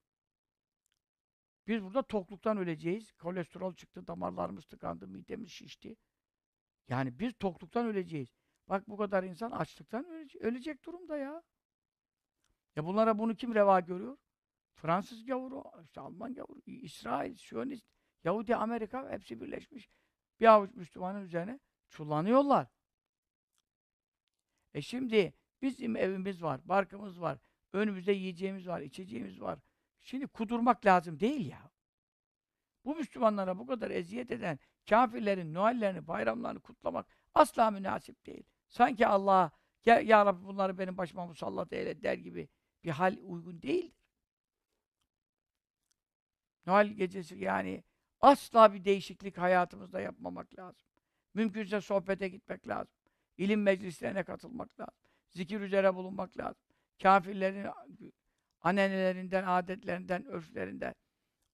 [1.67, 3.11] Biz burada tokluktan öleceğiz.
[3.11, 5.95] Kolesterol çıktı, damarlarımız tıkandı, midemiz şişti.
[6.87, 8.29] Yani biz tokluktan öleceğiz.
[8.67, 11.43] Bak bu kadar insan açlıktan ölecek, ölecek durumda ya.
[12.75, 14.17] Ya bunlara bunu kim reva görüyor?
[14.75, 17.85] Fransız gavuru, işte Alman gavuru, İsrail, Siyonist,
[18.23, 19.89] Yahudi, Amerika hepsi birleşmiş.
[20.39, 22.67] Bir avuç Müslümanın üzerine çullanıyorlar.
[24.73, 27.37] E şimdi bizim evimiz var, barkımız var,
[27.73, 29.59] önümüzde yiyeceğimiz var, içeceğimiz var.
[30.01, 31.71] Şimdi kudurmak lazım değil ya.
[32.85, 38.43] Bu Müslümanlara bu kadar eziyet eden kafirlerin Noellerini, bayramlarını kutlamak asla münasip değil.
[38.67, 39.51] Sanki Allah
[39.85, 42.49] ya, ya Rabbi bunları benim başıma musallat eyle der gibi
[42.83, 43.93] bir hal uygun değildir.
[46.65, 47.83] Noel gecesi yani
[48.21, 50.85] asla bir değişiklik hayatımızda yapmamak lazım.
[51.33, 52.93] Mümkünse sohbete gitmek lazım.
[53.37, 54.93] İlim meclislerine katılmak lazım.
[55.29, 56.63] Zikir üzere bulunmak lazım.
[57.01, 57.67] Kafirlerin
[58.61, 60.95] anenelerinden, adetlerinden, örflerinden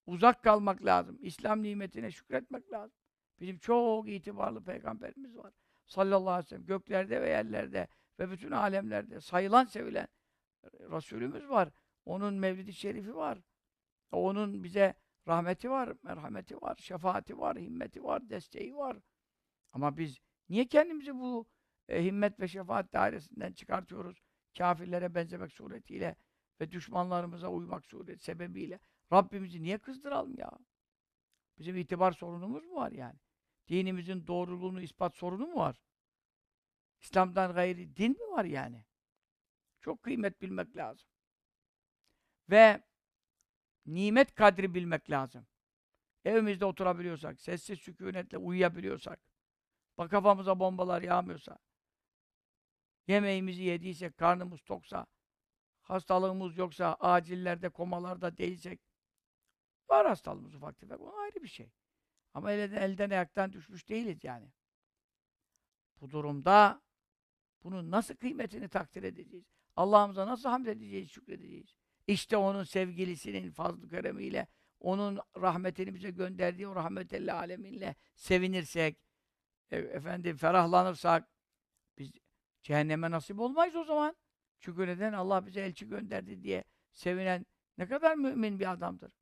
[0.06, 1.18] uzak kalmak lazım.
[1.22, 2.96] İslam nimetine şükretmek lazım.
[3.40, 5.52] Bizim çok itibarlı peygamberimiz var.
[5.90, 6.66] Sallallahu aleyhi ve sellem.
[6.66, 10.08] Göklerde ve yerlerde ve bütün alemlerde sayılan, sevilen
[10.64, 11.70] Resulümüz var.
[12.04, 13.38] Onun mevlidi şerifi var.
[14.12, 14.94] Onun bize
[15.28, 18.98] rahmeti var, merhameti var, şefaati var, himmeti var, desteği var.
[19.72, 21.46] Ama biz niye kendimizi bu
[21.88, 24.22] e, himmet ve şefaat dairesinden çıkartıyoruz?
[24.58, 26.16] Kafirlere benzemek suretiyle
[26.60, 28.80] ve düşmanlarımıza uymak sureti sebebiyle.
[29.12, 30.50] Rabbimizi niye kızdıralım ya?
[31.58, 33.18] Bizim itibar sorunumuz mu var yani?
[33.70, 35.80] Dinimizin doğruluğunu ispat sorunu mu var?
[37.00, 38.84] İslam'dan gayri din mi var yani?
[39.80, 41.08] Çok kıymet bilmek lazım.
[42.50, 42.82] Ve
[43.86, 45.46] nimet kadri bilmek lazım.
[46.24, 49.20] Evimizde oturabiliyorsak, sessiz sükunetle uyuyabiliyorsak,
[49.98, 51.58] bak kafamıza bombalar yağmıyorsa,
[53.06, 55.06] yemeğimizi yediysek, karnımız toksa,
[55.82, 58.80] hastalığımız yoksa, acillerde, komalarda değilsek,
[59.88, 61.72] var hastalığımız ufak tefek, o ayrı bir şey.
[62.34, 64.52] Ama elden, elden ayaktan düşmüş değiliz yani.
[66.00, 66.82] Bu durumda
[67.62, 69.44] bunun nasıl kıymetini takdir edeceğiz?
[69.76, 71.76] Allah'ımıza nasıl hamd edeceğiz, şükredeceğiz?
[72.06, 74.46] İşte onun sevgilisinin fazl-ı keremiyle,
[74.80, 78.98] onun rahmetini bize gönderdiği o rahmetelli aleminle sevinirsek,
[79.70, 81.28] e, efendim ferahlanırsak,
[81.98, 82.12] biz
[82.62, 84.16] cehenneme nasip olmayız o zaman.
[84.60, 85.12] Çünkü neden?
[85.12, 87.46] Allah bize elçi gönderdi diye sevinen
[87.78, 89.12] ne kadar mümin bir adamdır.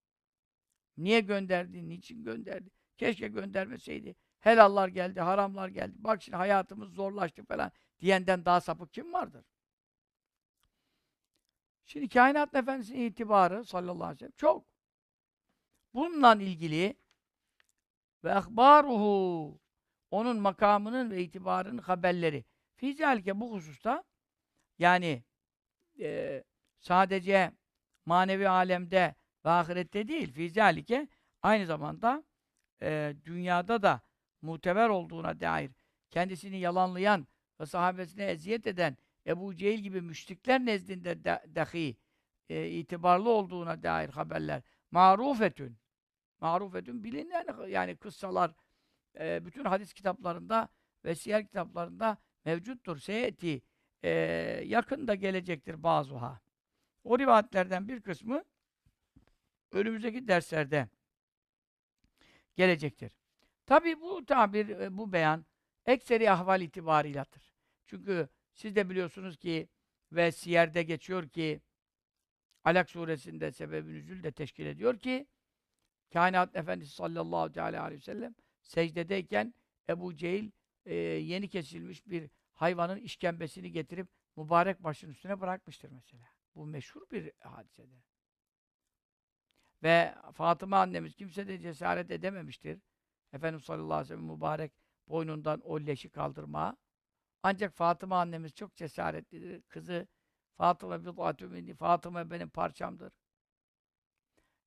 [0.97, 2.71] Niye gönderdi, niçin gönderdi?
[2.99, 4.17] Keşke göndermeseydi.
[4.41, 5.95] Helallar geldi, haramlar geldi.
[5.99, 9.45] Bak şimdi hayatımız zorlaştı falan diyenden daha sapık kim vardır?
[11.87, 14.65] Şimdi kainat efendisinin itibarı sallallahu aleyhi ve sellem çok.
[15.95, 16.97] Bununla ilgili
[18.25, 19.61] ve ahbaruhu
[20.11, 22.45] onun makamının ve itibarının haberleri.
[22.77, 24.05] Fizalike bu hususta
[24.79, 25.23] yani
[26.01, 26.45] e,
[26.79, 27.53] sadece
[28.07, 31.09] manevi alemde ve ahirette değil, fizalike
[31.43, 32.25] aynı zamanda
[32.83, 34.01] e, dünyada da
[34.43, 35.71] muteber olduğuna dair
[36.11, 37.27] kendisini yalanlayan
[37.61, 41.97] ve sahabesine eziyet eden Ebu Cehil gibi müşrikler nezdinde de, dahi
[42.49, 45.77] e, itibarlı olduğuna dair haberler marufetün
[46.41, 48.55] marufetün bilinen yani kıssalar
[49.21, 50.69] e, bütün hadis kitaplarında
[51.05, 52.99] ve siyer kitaplarında mevcuttur.
[52.99, 53.63] Seyeti
[54.03, 54.11] e,
[54.65, 56.41] yakında gelecektir bazıha.
[57.05, 58.45] O rivayetlerden bir kısmı
[59.73, 60.89] önümüzdeki derslerde
[62.59, 63.13] gelecektir.
[63.67, 65.47] Tabi bu tabir, e, bu beyan
[65.87, 67.55] ekseri ahval itibarıyladır.
[67.87, 69.69] Çünkü siz de biliyorsunuz ki
[70.13, 71.61] ve siyerde geçiyor ki
[72.65, 75.27] Alak suresinde sebebi nüzül de teşkil ediyor ki
[76.13, 79.55] Kainat Efendisi sallallahu teala aleyhi ve sellem secdedeyken
[79.89, 80.51] Ebu Cehil
[80.85, 86.29] e, yeni kesilmiş bir hayvanın işkembesini getirip mübarek başın üstüne bırakmıştır mesela.
[86.55, 88.08] Bu meşhur bir hadisedir.
[89.83, 92.81] Ve Fatıma annemiz kimse de cesaret edememiştir.
[93.33, 94.73] Efendimiz sallallahu aleyhi ve sellem mübarek
[95.09, 96.77] boynundan o leşi kaldırmaya.
[97.43, 99.63] Ancak Fatıma annemiz çok cesaretlidir.
[99.63, 100.09] Kızı
[100.57, 103.13] Fatıma bid'atü Fatıma benim parçamdır.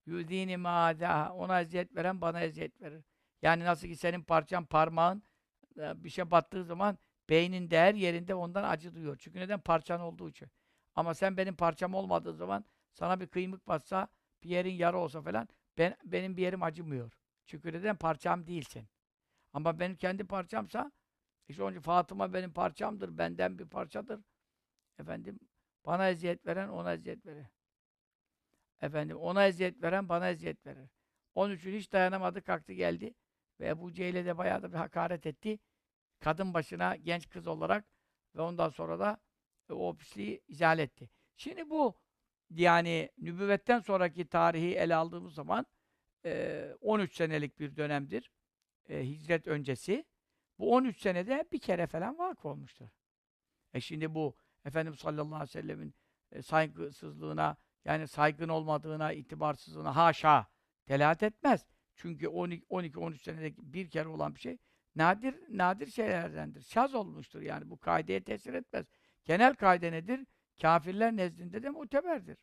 [0.05, 1.33] Yudini mâdâ.
[1.33, 3.03] Ona eziyet veren bana eziyet verir.
[3.41, 5.23] Yani nasıl ki senin parçan parmağın
[5.77, 6.97] e, bir şey battığı zaman
[7.29, 9.17] beynin değer yerinde ondan acı duyuyor.
[9.17, 9.59] Çünkü neden?
[9.59, 10.49] Parçan olduğu için.
[10.95, 14.07] Ama sen benim parçam olmadığı zaman sana bir kıymık batsa,
[14.43, 17.11] bir yerin yara olsa falan ben, benim bir yerim acımıyor.
[17.45, 18.87] şükür eden parçam değilsin.
[19.53, 20.91] Ama benim kendi parçamsa
[21.47, 24.21] işte onun için Fatıma benim parçamdır, benden bir parçadır.
[24.99, 25.39] Efendim
[25.85, 27.45] bana eziyet veren ona eziyet verir.
[28.81, 30.89] Efendim ona eziyet veren bana eziyet verir.
[31.35, 33.13] Onun için hiç dayanamadı, kalktı geldi.
[33.59, 35.59] Ve Ebu Cehil'e de bayağı da bir hakaret etti.
[36.19, 37.85] Kadın başına genç kız olarak
[38.35, 39.17] ve ondan sonra da
[39.69, 41.09] e, o pisliği izah etti.
[41.35, 41.95] Şimdi bu
[42.55, 45.65] yani nübüvvetten sonraki tarihi ele aldığımız zaman
[46.25, 48.31] e, 13 senelik bir dönemdir.
[48.89, 50.05] E, hicret öncesi.
[50.59, 52.89] Bu 13 senede bir kere falan vakı olmuştur.
[53.73, 54.35] E şimdi bu
[54.65, 55.95] Efendimiz sallallahu aleyhi ve sellemin
[56.31, 60.47] e, saygısızlığına yani saygın olmadığına, itibarsızlığına haşa
[60.89, 61.65] delalet etmez.
[61.95, 64.57] Çünkü 12-13 senede bir kere olan bir şey
[64.95, 66.61] nadir nadir şeylerdendir.
[66.61, 68.85] Şaz olmuştur yani bu kaideye tesir etmez.
[69.25, 70.25] Genel kaide nedir?
[70.61, 72.37] Kafirler nezdinde de muteberdir.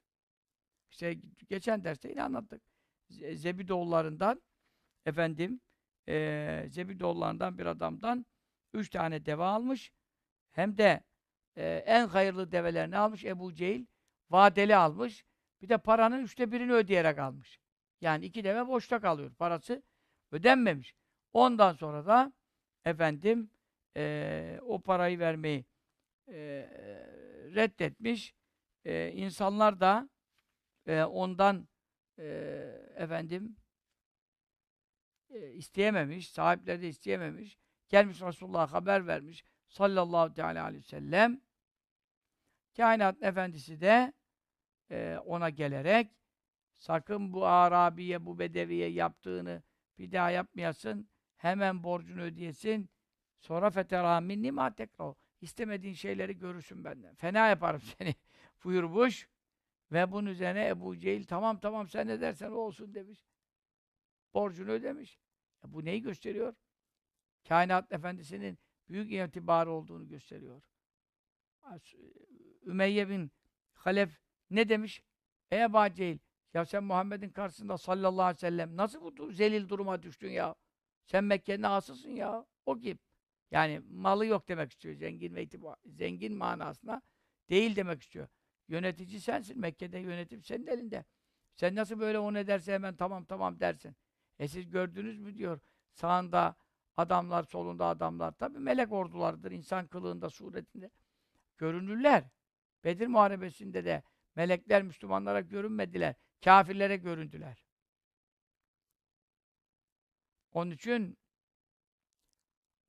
[0.90, 1.16] İşte
[1.48, 2.62] geçen derste yine anlattık.
[3.34, 4.42] Zebidoğullarından
[5.06, 5.60] efendim
[6.08, 8.26] e, Zebidoğullarından bir adamdan
[8.74, 9.92] üç tane deve almış.
[10.50, 11.00] Hem de
[11.56, 13.86] e, en hayırlı develerini almış Ebu Cehil.
[14.30, 15.24] Vadeli almış.
[15.62, 17.58] Bir de paranın üçte birini ödeyerek almış.
[18.00, 19.34] Yani iki deve boşta kalıyor.
[19.34, 19.82] Parası
[20.32, 20.94] ödenmemiş.
[21.32, 22.32] Ondan sonra da
[22.84, 23.50] efendim
[23.96, 25.64] e, o parayı vermeyi
[26.28, 26.68] e,
[27.54, 28.34] reddetmiş.
[28.84, 30.08] E, insanlar da
[30.86, 31.68] e, ondan
[32.18, 32.26] e,
[32.96, 33.56] efendim
[35.30, 37.58] e, isteyememiş, sahipleri de isteyememiş.
[37.88, 41.40] Gelmiş Resulullah'a haber vermiş sallallahu teala aleyhi ve sellem.
[42.76, 44.12] Kainat efendisi de
[44.90, 46.12] e, ona gelerek
[46.74, 49.62] sakın bu Arabiye, bu Bedeviye yaptığını
[49.98, 51.10] bir daha yapmayasın.
[51.36, 52.90] Hemen borcunu ödeyesin.
[53.38, 55.16] Sonra fetera minni ma tekro.
[55.40, 57.14] İstemediğin şeyleri görürsün benden.
[57.14, 58.14] Fena yaparım seni.
[58.64, 59.29] buyurmuş.
[59.92, 63.27] Ve bunun üzerine Ebu Cehil tamam tamam sen ne dersen o olsun demiş.
[64.35, 65.18] Borcunu ödemiş.
[65.64, 66.55] E bu neyi gösteriyor?
[67.48, 70.62] Kainat Efendisi'nin büyük itibarı olduğunu gösteriyor.
[72.66, 73.31] Ümeyye bin
[73.72, 74.20] Halef
[74.51, 75.03] ne demiş?
[75.51, 76.18] Ey Ebu Cehil,
[76.55, 80.55] ya sen Muhammed'in karşısında sallallahu aleyhi ve sellem nasıl bu zelil duruma düştün ya?
[81.05, 82.46] Sen Mekke'nin ağasısın ya.
[82.66, 82.98] O kim?
[83.50, 84.94] Yani malı yok demek istiyor.
[84.94, 87.02] Zengin ve itibar, zengin manasına
[87.50, 88.28] değil demek istiyor.
[88.68, 89.61] Yönetici sensin.
[89.61, 91.04] Mekke'de yönetim senin elinde.
[91.54, 93.96] Sen nasıl böyle o ne derse hemen tamam tamam dersin.
[94.38, 95.61] E siz gördünüz mü diyor.
[95.92, 96.56] Sağında
[96.96, 98.32] adamlar, solunda adamlar.
[98.32, 99.52] Tabi melek ordularıdır.
[99.52, 100.90] insan kılığında, suretinde.
[101.58, 102.24] Görünürler.
[102.84, 104.02] Bedir Muharebesi'nde de
[104.37, 106.14] melekler Müslümanlara görünmediler.
[106.44, 107.64] Kafirlere göründüler.
[110.52, 111.18] Onun için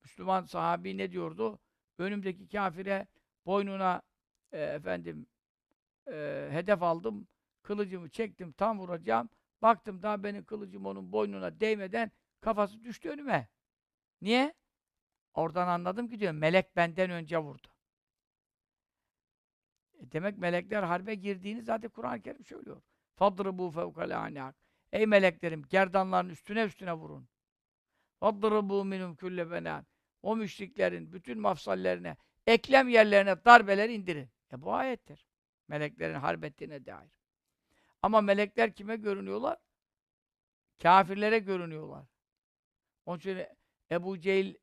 [0.10, 1.60] Müslüman sahabi ne diyordu?
[1.98, 3.08] Önümdeki kafire
[3.46, 4.02] boynuna
[4.52, 5.28] e, efendim
[6.08, 7.28] e, hedef aldım.
[7.64, 9.30] Kılıcımı çektim, tam vuracağım.
[9.62, 13.48] Baktım daha benim kılıcım onun boynuna değmeden kafası düştü önüme.
[14.22, 14.54] Niye?
[15.34, 17.68] Oradan anladım ki diyor, melek benden önce vurdu.
[20.00, 22.82] E demek melekler harbe girdiğini zaten Kur'an-ı Kerim söylüyor.
[23.16, 24.56] Fadribu fevkale anak.
[24.92, 27.30] Ey meleklerim, gerdanların üstüne üstüne vurun.
[28.20, 29.89] Fadribu minum külle benan.
[30.22, 34.30] O müşriklerin bütün mafsallerine, eklem yerlerine darbeler indirin.
[34.54, 35.26] E bu ayettir.
[35.68, 36.42] Meleklerin harp
[36.86, 37.12] dair.
[38.02, 39.58] Ama melekler kime görünüyorlar?
[40.82, 42.06] Kafirlere görünüyorlar.
[43.06, 43.46] Onun için
[43.92, 44.56] Ebu Cehil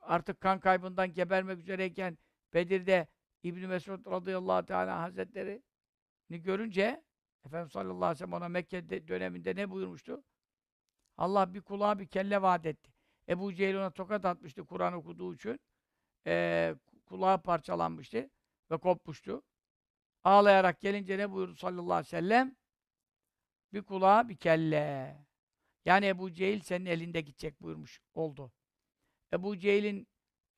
[0.00, 2.18] artık kan kaybından gebermek üzereyken
[2.54, 3.08] Bedir'de
[3.42, 5.62] İbn Mesud radıyallahu teala hazretleri
[6.30, 7.04] görünce
[7.46, 10.24] Efendimiz sallallahu aleyhi ve sellem ona Mekke döneminde ne buyurmuştu?
[11.16, 12.92] Allah bir kulağa bir kelle vaat etti.
[13.30, 15.60] Ebu Cehil ona tokat atmıştı Kur'an okuduğu için.
[16.26, 16.74] Ee,
[17.06, 18.30] kulağı parçalanmıştı
[18.70, 19.42] ve kopmuştu.
[20.24, 22.56] Ağlayarak gelince ne buyurdu sallallahu aleyhi ve sellem?
[23.72, 25.16] Bir kulağa bir kelle.
[25.84, 28.52] Yani Ebu Cehil senin elinde gidecek buyurmuş oldu.
[29.32, 30.08] Ebu Cehil'in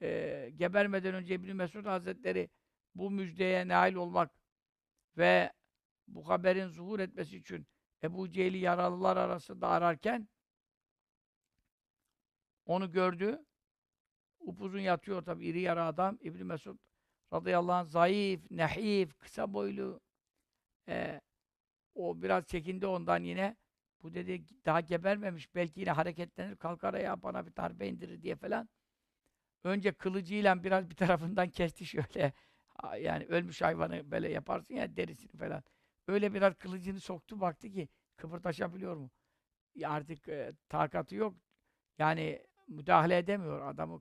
[0.02, 2.50] e, gebermeden önce İbn Mesud Hazretleri
[2.94, 4.30] bu müjdeye nail olmak
[5.16, 5.52] ve
[6.08, 7.66] bu haberin zuhur etmesi için
[8.02, 10.28] Ebu Cehil'i yaralılar arasında ararken
[12.66, 13.44] onu gördü.
[14.40, 16.18] Upuzun yatıyor tabi iri yarı adam.
[16.20, 16.78] İbn Mesud
[17.32, 20.00] radıyallahu anh zayıf, nehif, kısa boylu.
[20.88, 21.20] Ee,
[21.94, 23.56] o biraz çekindi ondan yine.
[24.02, 25.54] Bu dedi daha gebermemiş.
[25.54, 28.68] Belki yine hareketlenir, kalkar ayağa bana bir darbe indirir diye falan.
[29.64, 32.32] Önce kılıcıyla biraz bir tarafından kesti şöyle.
[33.00, 35.62] Yani ölmüş hayvanı böyle yaparsın ya derisini falan.
[36.08, 39.10] Öyle biraz kılıcını soktu baktı ki kıpırdaşabiliyor mu?
[39.84, 41.36] Artık e, takatı yok.
[41.98, 44.00] Yani müdahale edemiyor adamı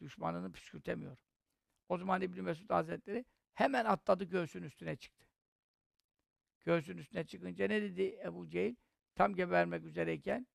[0.00, 1.16] düşmanını püskürtemiyor.
[1.88, 5.26] O zaman İbn Mesud Hazretleri hemen atladı göğsün üstüne çıktı.
[6.64, 8.74] Göğsün üstüne çıkınca ne dedi Ebu Cehil?
[9.14, 10.46] tam gebermek üzereyken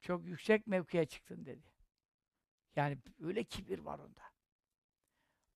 [0.00, 1.74] çok yüksek mevkiye çıktın dedi.
[2.76, 4.22] Yani öyle kibir var onda.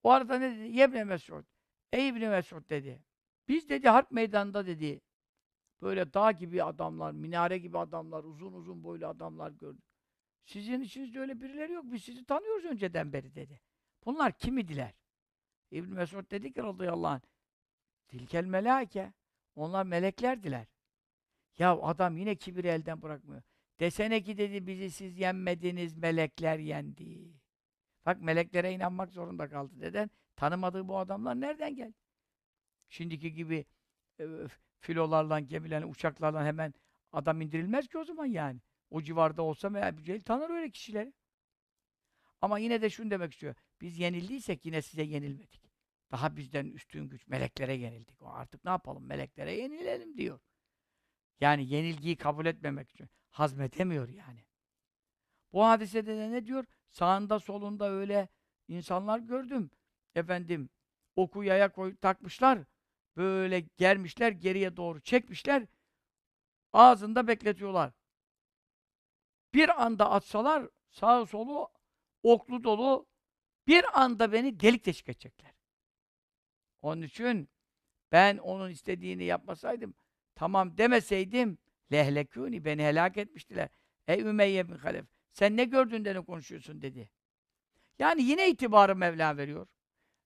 [0.02, 0.76] O arada ne dedi?
[0.76, 1.44] Yebne Mesud.
[1.92, 3.02] Ey İbni Mesud dedi.
[3.48, 5.00] Biz dedi harp meydanında dedi.
[5.82, 9.84] Böyle dağ gibi adamlar, minare gibi adamlar, uzun uzun boylu adamlar gördük.
[10.44, 11.84] Sizin içinizde öyle birileri yok.
[11.92, 13.60] Biz sizi tanıyoruz önceden beri dedi.
[14.04, 14.94] Bunlar kim idiler?
[15.70, 17.20] İbn Mesud dedi ki radıyallahu anh
[18.08, 19.12] Tilkel melâke.
[19.54, 20.66] Onlar meleklerdiler.
[21.58, 23.42] Ya adam yine kibiri elden bırakmıyor.
[23.80, 27.32] Desene ki dedi bizi siz yenmediniz, melekler yendi.
[28.06, 29.74] Bak meleklere inanmak zorunda kaldı.
[29.76, 30.10] Neden?
[30.36, 31.94] Tanımadığı bu adamlar nereden geldi?
[32.88, 33.66] Şimdiki gibi
[34.20, 34.24] e,
[34.80, 36.74] filolarla, gemilerle, uçaklarla hemen
[37.12, 38.60] adam indirilmez ki o zaman yani.
[38.90, 41.12] O civarda olsa veya Ebu Cehil tanır öyle kişileri.
[42.40, 43.54] Ama yine de şunu demek istiyor.
[43.80, 45.68] Biz yenildiysek yine size yenilmedik.
[46.10, 48.16] Daha bizden üstün güç, meleklere yenildik.
[48.22, 49.06] Artık ne yapalım?
[49.06, 50.40] Meleklere yenilelim diyor.
[51.40, 53.08] Yani yenilgiyi kabul etmemek için.
[53.30, 54.44] Hazmedemiyor yani.
[55.52, 56.64] Bu hadisede de ne diyor?
[56.88, 58.28] Sağında solunda öyle
[58.68, 59.70] insanlar gördüm.
[60.14, 60.70] Efendim,
[61.16, 62.58] oku yaya koy, takmışlar.
[63.16, 65.66] Böyle germişler, geriye doğru çekmişler.
[66.72, 67.92] Ağzında bekletiyorlar.
[69.54, 71.68] Bir anda atsalar, sağı solu
[72.22, 73.06] oklu dolu,
[73.66, 75.52] bir anda beni delik deşik edecekler.
[76.82, 77.48] Onun için
[78.12, 79.94] ben onun istediğini yapmasaydım,
[80.34, 81.58] tamam demeseydim,
[81.92, 83.68] lehlekûni, beni helak etmiştiler.
[84.08, 87.10] Ey Ümeyye bin Halef, sen ne gördün de ne konuşuyorsun dedi.
[87.98, 89.66] Yani yine itibarı Mevla veriyor.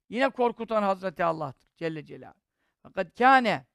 [0.08, 2.40] Yine korkutan Hazreti Allah'tır Celle Celaluhu.
[2.82, 3.66] Fakat kâne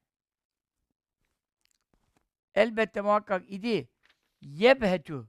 [2.54, 3.88] elbette muhakkak idi
[4.40, 5.28] yebhetü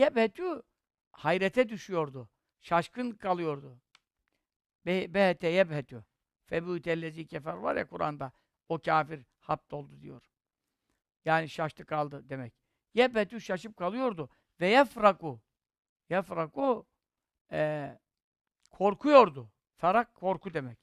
[0.00, 0.62] yebhetü
[1.12, 2.28] hayrete düşüyordu.
[2.60, 3.80] Şaşkın kalıyordu.
[4.86, 6.04] Be behete yebhetü
[6.50, 8.32] febûtellezî kefer var ya Kur'an'da
[8.68, 10.22] o kafir haptoldu diyor.
[11.24, 12.52] Yani şaştı kaldı demek.
[12.94, 14.30] Yebhetü şaşıp kalıyordu.
[14.60, 15.40] Ve yefraku
[16.10, 16.86] yefraku
[17.52, 17.90] e,
[18.70, 19.50] korkuyordu.
[19.76, 20.78] Ferak korku demek.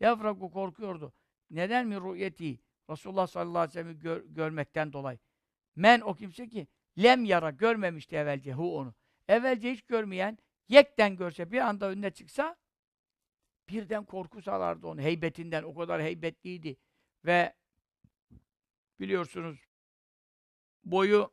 [0.00, 1.12] Yefraku korkuyordu.
[1.50, 2.60] Neden mi rü'yeti?
[2.90, 5.18] Resulullah sallallahu aleyhi ve sellem'i gör, görmekten dolayı.
[5.76, 6.66] Men o kimse ki
[6.98, 8.94] lem yara görmemişti evvelce hu onu.
[9.28, 10.38] Evvelce hiç görmeyen
[10.68, 12.56] yekten görse bir anda önüne çıksa
[13.68, 15.62] birden korku salardı onu heybetinden.
[15.62, 16.76] O kadar heybetliydi.
[17.24, 17.54] Ve
[19.00, 19.58] biliyorsunuz
[20.84, 21.32] boyu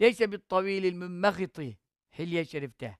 [0.00, 1.78] Leyse bit tavilil mümmehiti
[2.18, 2.98] Hilye Şerif'te.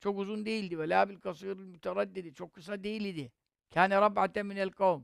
[0.00, 0.78] Çok uzun değildi.
[0.78, 2.34] Ve la bil kasıril müteraddidi.
[2.34, 3.32] Çok kısa değildi.
[3.74, 5.02] Kâne rab'aten minel kavm.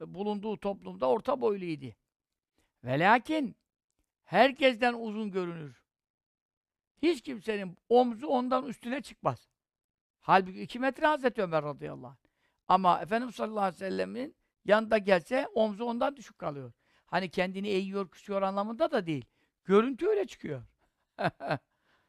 [0.00, 1.86] Bulunduğu toplumda orta boyluydu.
[2.84, 3.56] Ve lakin
[4.30, 5.82] herkesten uzun görünür.
[7.02, 9.48] Hiç kimsenin omzu ondan üstüne çıkmaz.
[10.20, 12.16] Halbuki iki metre Hazreti Ömer radıyallahu anh.
[12.68, 16.72] Ama Efendimiz sallallahu aleyhi ve sellemin yanında gelse omzu ondan düşük kalıyor.
[17.06, 19.24] Hani kendini eğiyor, küsüyor anlamında da değil.
[19.64, 20.62] Görüntü öyle çıkıyor.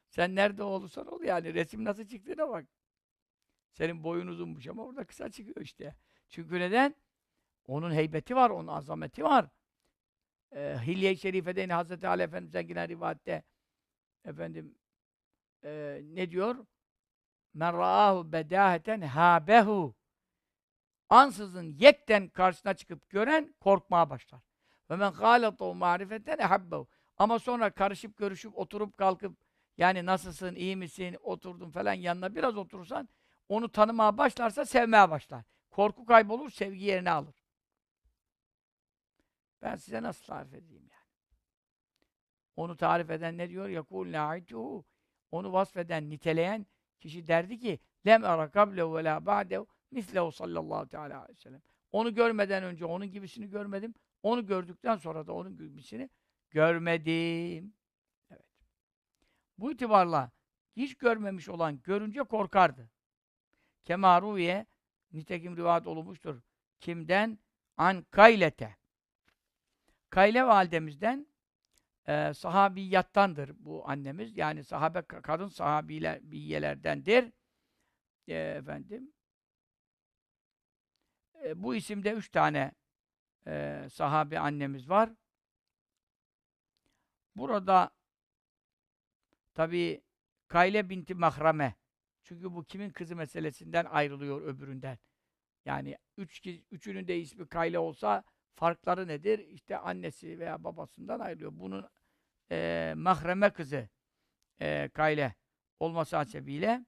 [0.09, 1.53] Sen nerede olursan ol yani.
[1.53, 2.65] Resim nasıl çıktığına bak.
[3.71, 5.95] Senin boyun uzunmuş ama orada kısa çıkıyor işte.
[6.29, 6.95] Çünkü neden?
[7.67, 9.49] Onun heybeti var, onun azameti var.
[10.55, 13.43] Ee, Hilye-i Şerife'de yine Hazreti Ali Efendimiz'den gelen rivayette
[14.25, 14.75] efendim
[15.63, 16.65] e, ne diyor?
[17.53, 19.95] Men ra'ahu bedaheten habehu
[21.09, 24.41] ansızın yekten karşısına çıkıp gören korkmaya başlar.
[24.89, 26.87] Ve men gâletahu marifeten ehabbehu
[27.17, 29.37] ama sonra karışıp görüşüp oturup kalkıp
[29.77, 33.09] yani nasılsın, iyi misin, oturdun falan yanına biraz oturursan
[33.49, 35.43] onu tanımaya başlarsa sevmeye başlar.
[35.71, 37.40] Korku kaybolur, sevgi yerini alır.
[39.61, 41.01] Ben size nasıl tarif edeyim yani?
[42.55, 43.69] Onu tarif eden ne diyor?
[43.69, 44.85] Yakul na'ituhu.
[45.31, 46.65] Onu vasfeden, niteleyen
[46.99, 51.61] kişi derdi ki lem ara kablehu ve la ba'dehu mislehu sallallahu teala aleyhi ve sellem.
[51.91, 53.93] Onu görmeden önce onun gibisini görmedim.
[54.23, 56.09] Onu gördükten sonra da onun gibisini
[56.49, 57.73] görmedim.
[58.29, 58.45] Evet.
[59.57, 60.31] Bu itibarla
[60.75, 62.89] hiç görmemiş olan görünce korkardı.
[63.83, 64.65] Kemaruye
[65.11, 66.41] nitekim rivayet olmuştur.
[66.79, 67.39] Kimden?
[67.77, 68.80] An kaylete.
[70.11, 71.27] Kayle validemizden
[72.07, 74.37] e, sahabiyattandır bu annemiz.
[74.37, 77.31] Yani sahabe kadın sahabiyelerdendir.
[78.27, 79.13] E, efendim.
[81.43, 82.71] E, bu isimde üç tane
[83.47, 85.09] e, sahabe annemiz var.
[87.35, 87.91] Burada
[89.53, 90.03] tabi
[90.47, 91.75] Kayle binti Mahrame
[92.23, 94.97] çünkü bu kimin kızı meselesinden ayrılıyor öbüründen.
[95.65, 98.23] Yani üç, üçünün de ismi Kayle olsa
[98.55, 99.39] farkları nedir?
[99.39, 101.51] İşte annesi veya babasından ayrılıyor.
[101.53, 101.89] Bunun
[102.51, 103.89] e, mahreme kızı
[104.61, 105.35] e, Kayle
[105.79, 106.85] olması hasebiyle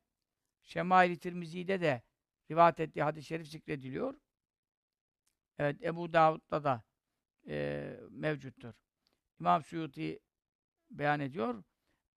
[0.62, 2.02] Şemail-i Tirmizi'de de
[2.52, 4.14] rivayet ettiği hadis-i şerif zikrediliyor.
[5.60, 6.84] Evet, Ebu Davud'da da
[7.48, 8.74] e, mevcuttur.
[9.40, 10.20] İmam Suyuti
[10.92, 11.64] beyan ediyor.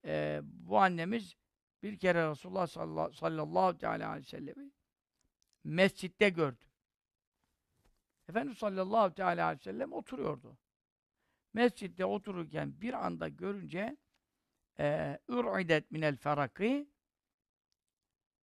[0.05, 1.37] E, bu annemiz
[1.83, 4.71] bir kere Resulullah sallallahu, sallallahu aleyhi ve sellem'i
[5.65, 6.66] mescitte gördü.
[8.29, 10.59] Efendimiz sallallahu teala aleyhi ve sellem oturuyordu.
[11.53, 13.97] Mescitte otururken bir anda görünce
[14.79, 16.91] e, ür'idet minel ferakî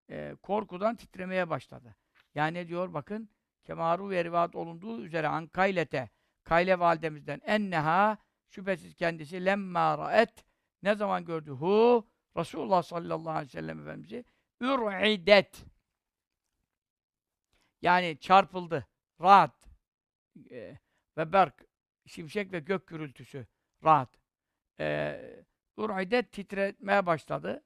[0.09, 1.95] e, korkudan titremeye başladı.
[2.35, 3.29] Yani diyor bakın
[3.63, 6.09] kemaru ve rivat olunduğu üzere an kaylete
[6.43, 8.17] Kayle validemizden enneha
[8.49, 10.45] şüphesiz kendisi lemma ra'et
[10.83, 12.07] ne zaman gördü hu
[12.37, 14.25] Resulullah sallallahu aleyhi ve sellem Efendimiz'i
[14.61, 15.65] ür'idet
[17.81, 18.87] yani çarpıldı
[19.21, 19.62] rahat
[21.17, 21.65] ve berk
[22.05, 23.47] şimşek ve gök gürültüsü
[23.83, 24.19] rahat
[24.79, 25.19] e,
[25.77, 27.63] ür'idet titretmeye başladı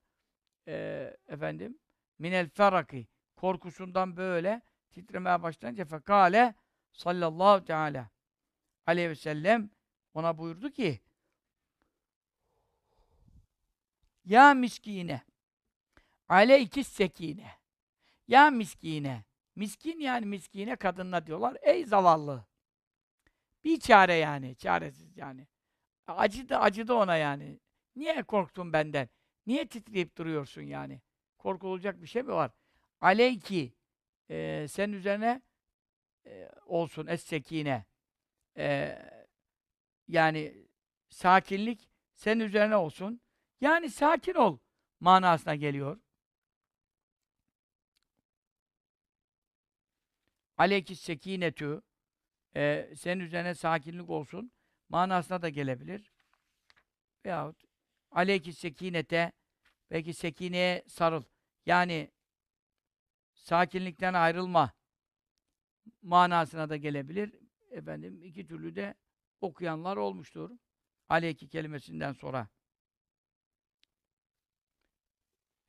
[0.68, 1.80] e, efendim
[2.20, 4.62] minel feraki korkusundan böyle
[4.92, 6.56] titremeye başlayınca fekale
[6.92, 8.10] sallallahu teala
[8.86, 9.70] aleyhi ve sellem
[10.14, 11.02] ona buyurdu ki
[14.26, 15.22] Ya miskine
[16.30, 17.52] aleyki sekine
[18.28, 21.58] Ya miskine Miskin yani miskine kadınla diyorlar.
[21.62, 22.46] Ey zavallı.
[23.68, 24.56] Bir çare yani.
[24.56, 25.48] Çaresiz yani.
[26.08, 27.60] Acı da acı da ona yani.
[27.96, 29.10] Niye korktun benden?
[29.48, 31.02] Niye titreyip duruyorsun yani?
[31.38, 32.52] Korkulacak bir şey mi var?
[33.02, 33.74] Aleyki
[34.30, 35.42] e, sen üzerine
[36.26, 37.86] e, olsun es sekine.
[38.58, 38.98] E,
[40.08, 40.68] yani
[41.10, 43.22] sakinlik senin üzerine olsun.
[43.62, 44.58] Yani sakin ol
[45.00, 46.00] manasına geliyor.
[50.58, 51.82] Aleykis sekinetü
[52.58, 54.52] e, senin üzerine sakinlik olsun
[54.90, 56.12] manasına da gelebilir.
[57.26, 57.64] Veyahut
[58.12, 59.32] aleykis sekinete
[59.92, 61.24] belki sekineye sarıl.
[61.66, 62.12] Yani
[63.34, 64.74] sakinlikten ayrılma
[66.02, 67.36] manasına da gelebilir.
[67.72, 68.96] Efendim iki türlü de
[69.42, 70.52] okuyanlar olmuştur.
[71.10, 72.48] Aleyki kelimesinden sonra.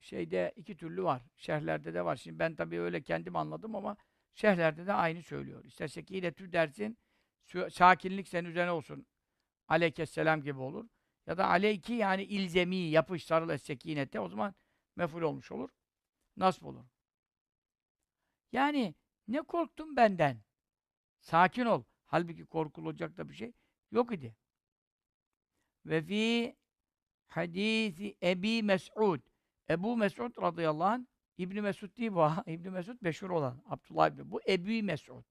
[0.01, 1.23] Şeyde iki türlü var.
[1.37, 2.17] Şerhlerde de var.
[2.17, 3.97] Şimdi ben tabii öyle kendim anladım ama
[4.39, 5.65] şerhlerde de aynı söylüyor.
[5.65, 6.99] İster sekinetü dersin,
[7.71, 9.07] sakinlik senin üzerine olsun.
[9.69, 10.89] Aleykesselam gibi olur.
[11.27, 14.21] Ya da aleyki yani ilzemi, yapış, sarıl es sekinete.
[14.21, 14.55] O zaman
[14.97, 15.71] meful olmuş olur.
[16.37, 16.85] Nasip olur.
[18.53, 18.95] Yani
[19.29, 20.43] ne korktun benden?
[21.21, 21.85] Sakin ol.
[22.05, 23.53] Halbuki korkulacak da bir şey
[23.91, 24.37] yok idi.
[25.87, 26.57] Ve fi
[27.27, 29.21] hadisi Ebi Mes'ud
[29.71, 31.07] Ebu Mes'ud radıyallahu anh
[31.39, 32.31] İbni Mesud değil bu.
[32.51, 33.63] İbni Mesud meşhur olan.
[33.67, 34.31] Abdullah İbni.
[34.31, 35.25] Bu Ebu Mesud.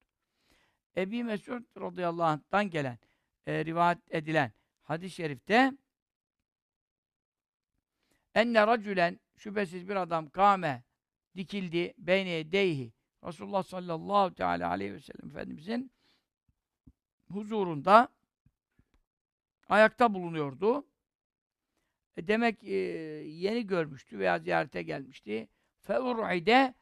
[0.97, 2.97] Ebu Mesud radıyallahu anh'tan gelen,
[3.47, 4.51] e, rivayet edilen
[4.84, 5.72] hadis-i şerifte
[8.36, 10.84] enne racülen şüphesiz bir adam kâme
[11.36, 12.93] dikildi beyne deyhi
[13.24, 15.91] Resulullah sallallahu teala aleyhi ve sellem Efendimizin
[17.32, 18.10] huzurunda
[19.70, 20.88] ayakta bulunuyordu.
[22.18, 22.74] E demek e,
[23.26, 25.47] yeni görmüştü veya ziyarete gelmişti.
[25.88, 26.74] Feur'ide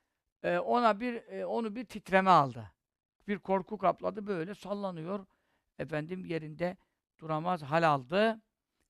[0.43, 2.71] e, ona bir e, onu bir titreme aldı.
[3.27, 5.25] Bir korku kapladı böyle sallanıyor.
[5.79, 6.77] Efendim yerinde
[7.19, 8.41] duramaz hal aldı.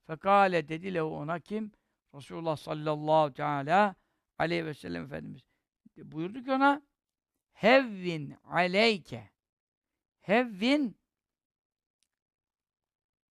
[0.07, 1.71] Fekale dedi ona kim?
[2.13, 3.95] Resulullah sallallahu teala
[4.37, 5.41] aleyhi ve sellem Efendimiz.
[5.97, 6.81] Buyurdu ki ona
[7.53, 9.29] Hevvin aleyke
[10.21, 10.97] Hevvin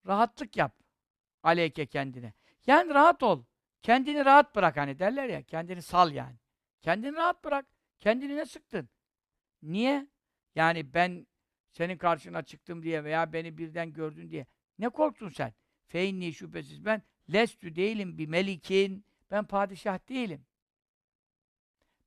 [0.06, 0.76] rahatlık yap
[1.42, 2.32] aleyke kendine.
[2.66, 3.44] Yani rahat ol.
[3.82, 5.42] Kendini rahat bırak hani derler ya.
[5.42, 6.43] Kendini sal yani.
[6.84, 7.66] Kendini rahat bırak.
[7.98, 8.88] Kendini ne sıktın?
[9.62, 10.08] Niye?
[10.54, 11.26] Yani ben
[11.70, 14.46] senin karşına çıktım diye veya beni birden gördün diye.
[14.78, 15.54] Ne korktun sen?
[15.86, 19.04] Feinni şüphesiz ben lestü değilim bir melikin.
[19.30, 20.46] Ben padişah değilim.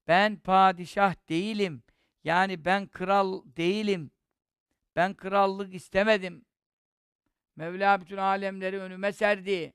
[0.07, 1.84] Ben padişah değilim.
[2.23, 4.11] Yani ben kral değilim.
[4.95, 6.45] Ben krallık istemedim.
[7.55, 9.73] Mevla bütün alemleri önüme serdi.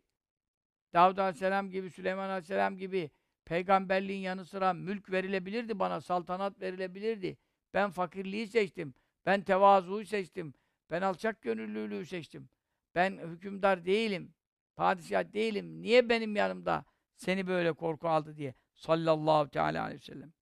[0.92, 3.10] Davud Aleyhisselam gibi, Süleyman Aleyhisselam gibi
[3.44, 7.36] peygamberliğin yanı sıra mülk verilebilirdi bana, saltanat verilebilirdi.
[7.74, 8.94] Ben fakirliği seçtim.
[9.26, 10.54] Ben tevazuyu seçtim.
[10.90, 12.48] Ben alçak gönüllülüğü seçtim.
[12.94, 14.34] Ben hükümdar değilim.
[14.76, 15.82] Padişah değilim.
[15.82, 16.84] Niye benim yanımda
[17.16, 18.54] seni böyle korku aldı diye.
[18.74, 20.32] Sallallahu teala aleyhi ve sellem.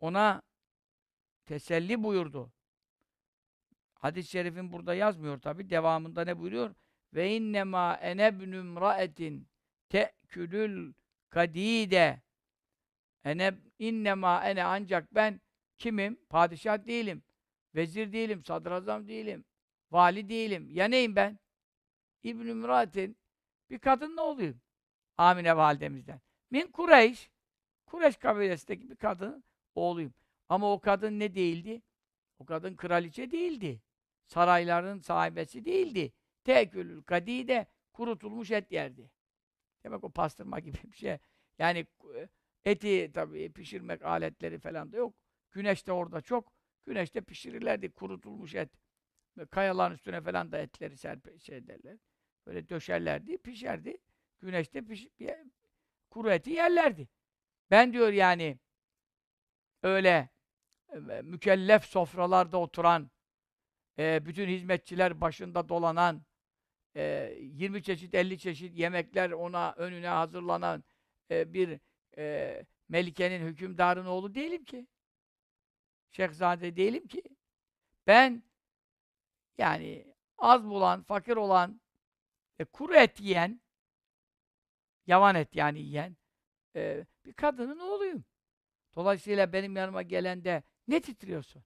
[0.00, 0.42] Ona
[1.46, 2.52] teselli buyurdu.
[3.94, 5.70] Hadis-i şerifin burada yazmıyor tabi.
[5.70, 6.74] Devamında ne buyuruyor?
[7.14, 9.48] Ve innema enebnüm ra'etin
[10.34, 10.92] te'külül
[11.30, 12.22] kadide
[13.24, 15.40] ene innema ene ancak ben
[15.78, 16.18] kimim?
[16.28, 17.22] Padişah değilim.
[17.74, 19.44] Vezir değilim, sadrazam değilim.
[19.90, 20.70] Vali değilim.
[20.70, 21.38] Ya neyim ben?
[22.22, 23.14] İbn-i
[23.70, 24.60] bir kadın ne olayım?
[25.16, 26.20] Amine validemizden.
[26.50, 27.30] Min Kureyş
[27.86, 30.14] Kureyş kabilesindeki bir kadın oğluyum.
[30.48, 31.82] Ama o kadın ne değildi?
[32.38, 33.80] O kadın kraliçe değildi.
[34.26, 36.12] sarayların sahibesi değildi.
[36.44, 39.10] Tekülül kadi de kurutulmuş et yerdi.
[39.84, 41.18] Demek o pastırma gibi bir şey.
[41.58, 42.28] Yani e,
[42.64, 45.14] eti tabii pişirmek aletleri falan da yok.
[45.52, 46.52] Güneş de orada çok.
[46.86, 48.70] Güneşte pişirirlerdi kurutulmuş et.
[49.50, 51.98] Kayaların üstüne falan da etleri serpe şey derler.
[52.46, 53.98] Böyle döşerlerdi, pişerdi.
[54.40, 55.08] Güneşte piş,
[56.10, 57.08] kuru eti yerlerdi.
[57.70, 58.58] Ben diyor yani
[59.82, 60.28] öyle
[60.92, 63.10] e, mükellef sofralarda oturan,
[63.98, 66.22] e, bütün hizmetçiler başında dolanan,
[66.96, 70.84] e, 20 çeşit, 50 çeşit yemekler ona önüne hazırlanan
[71.30, 71.80] e, bir
[72.18, 74.86] e, melikenin hükümdarın oğlu değilim ki.
[76.10, 77.22] Şehzade değilim ki.
[78.06, 78.42] Ben
[79.58, 81.80] yani az bulan, fakir olan,
[82.58, 83.60] e, kuru et yiyen,
[85.06, 86.16] yavan et yani yiyen
[86.76, 88.24] e, bir kadının oğluyum.
[88.96, 91.62] Dolayısıyla benim yanıma gelende ne titriyorsun?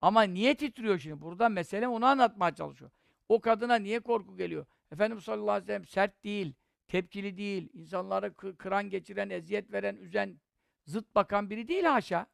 [0.00, 1.20] Ama niye titriyor şimdi?
[1.20, 2.90] Burada mesele onu anlatmaya çalışıyor.
[3.29, 4.65] O kadına niye korku geliyor?
[4.91, 6.53] Efendimiz sallallahu aleyhi ve sellem sert değil,
[6.87, 10.41] tepkili değil, insanları kı- kıran geçiren, eziyet veren, üzen,
[10.85, 12.27] zıt bakan biri değil haşa.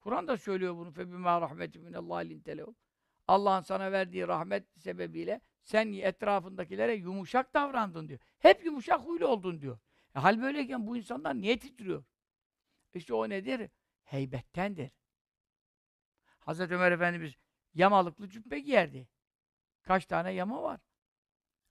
[0.00, 0.88] Kur'an da söylüyor bunu.
[0.88, 2.74] فَبِمَا رَحْمَةٍ مِنَ اللّٰهِ لِنْتَلَهُمْ
[3.28, 8.20] Allah'ın sana verdiği rahmet sebebiyle sen etrafındakilere yumuşak davrandın diyor.
[8.38, 9.78] Hep yumuşak huylu oldun diyor.
[10.16, 12.04] E, hal böyleyken bu insanlar niye titriyor?
[12.94, 13.70] İşte o nedir?
[14.02, 14.90] Heybettendir.
[16.38, 17.34] Hazreti Ömer Efendimiz
[17.74, 19.08] yamalıklı cübbe giyerdi.
[19.87, 20.79] Kaç tane yama var?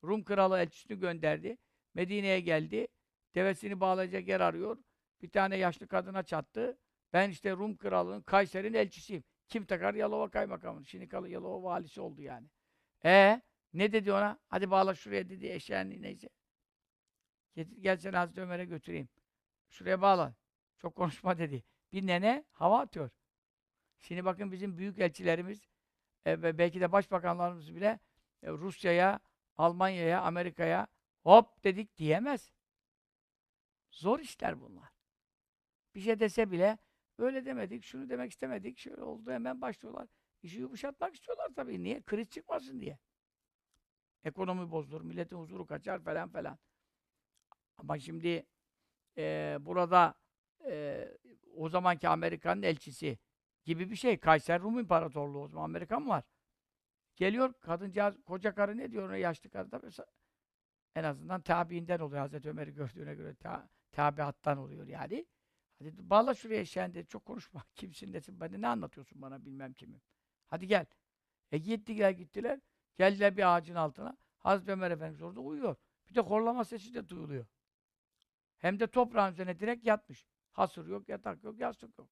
[0.04, 1.58] Rum kralı elçisini gönderdi.
[1.94, 2.88] Medine'ye geldi.
[3.34, 4.78] Devesini bağlayacak yer arıyor.
[5.22, 6.78] Bir tane yaşlı kadına çattı.
[7.12, 9.24] Ben işte Rum kralının Kayser'in elçisiyim.
[9.48, 9.94] Kim takar?
[9.94, 10.86] Yalova kaymakamı.
[10.86, 12.48] Şimdi kalı Yalova valisi oldu yani.
[13.04, 13.42] E
[13.72, 14.38] ne dedi ona?
[14.48, 16.28] Hadi bağla şuraya dedi eşeğini neyse.
[17.54, 19.08] Getir, gel seni Hazreti Ömer'e götüreyim.
[19.70, 20.34] Şuraya bağla.
[20.78, 21.64] Çok konuşma dedi.
[21.92, 23.10] Bir nene hava atıyor.
[23.98, 25.60] Şimdi bakın bizim büyük elçilerimiz
[26.26, 27.98] e, belki de başbakanlarımız bile
[28.46, 29.20] Rusya'ya,
[29.56, 30.86] Almanya'ya, Amerika'ya
[31.22, 32.52] hop dedik diyemez.
[33.90, 34.88] Zor işler bunlar.
[35.94, 36.78] Bir şey dese bile
[37.18, 40.08] öyle demedik, şunu demek istemedik, şöyle oldu hemen başlıyorlar.
[40.42, 41.82] İşi yumuşatmak istiyorlar tabii.
[41.82, 42.02] Niye?
[42.02, 42.98] Kriz çıkmasın diye.
[44.24, 46.58] Ekonomi bozulur, milletin huzuru kaçar falan falan.
[47.78, 48.46] Ama şimdi
[49.18, 50.14] e, burada
[50.64, 51.08] e,
[51.56, 53.18] o zamanki Amerika'nın elçisi
[53.64, 54.18] gibi bir şey.
[54.18, 56.24] Kayser Rum İmparatorluğu o zaman Amerikan var.
[57.16, 60.06] Geliyor kadıncağız, koca karı ne diyor ona yaşlı karı mesela
[60.94, 65.26] en azından tabiinden oluyor Hazreti Ömer'i gördüğüne göre ta, tabiattan oluyor yani.
[65.78, 67.08] Hadi bağla şuraya eşeğini dedi.
[67.08, 67.64] Çok konuşma.
[67.74, 68.40] Kimsin desin.
[68.40, 70.00] Bana ne anlatıyorsun bana bilmem kimim.
[70.46, 70.86] Hadi gel.
[71.52, 72.60] E gittiler gittiler.
[72.98, 74.16] Geldiler bir ağacın altına.
[74.38, 75.76] Hazreti Ömer Efendimiz orada uyuyor.
[76.08, 77.46] Bir de horlama sesi de duyuluyor.
[78.58, 80.26] Hem de toprağın üzerine direkt yatmış.
[80.52, 82.08] Hasır yok, yatak yok, yastık yok.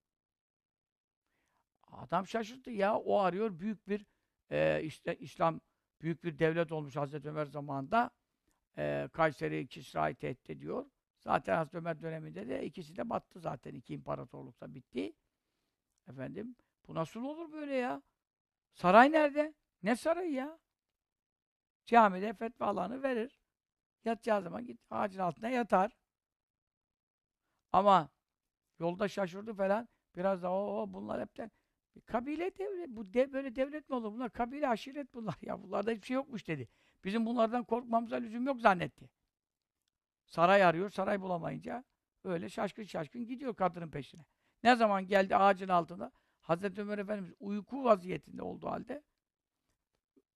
[1.82, 2.98] Adam şaşırdı ya.
[2.98, 4.06] O arıyor büyük bir
[4.50, 5.60] e, işte İslam
[6.00, 8.10] büyük bir devlet olmuş Hazreti Ömer zamanında.
[8.78, 10.86] E, Kayseri, Kisra'yı tehdit ediyor.
[11.20, 13.74] Zaten Hazreti Ömer döneminde de ikisi de battı zaten.
[13.74, 15.12] iki imparatorlukta bitti.
[16.08, 16.56] Efendim,
[16.88, 18.02] bu nasıl olur böyle ya?
[18.72, 19.54] Saray nerede?
[19.82, 20.58] Ne sarayı ya?
[21.86, 23.40] Camide fetvalarını verir.
[24.04, 25.96] Yatacağı zaman git ağacın altına yatar.
[27.72, 28.08] Ama
[28.78, 29.88] yolda şaşırdı falan.
[30.16, 31.50] Biraz da o bunlar hepten
[32.00, 32.88] kabile devlet.
[32.88, 34.12] Bu dev, böyle devlet mi olur?
[34.12, 35.62] Bunlar kabile aşiret bunlar ya.
[35.62, 36.68] Bunlarda hiçbir şey yokmuş dedi.
[37.04, 39.10] Bizim bunlardan korkmamıza lüzum yok zannetti.
[40.26, 41.84] Saray arıyor, saray bulamayınca
[42.24, 44.24] öyle şaşkın şaşkın gidiyor kadının peşine.
[44.62, 49.02] Ne zaman geldi ağacın altında Hazreti Ömer Efendimiz uyku vaziyetinde olduğu halde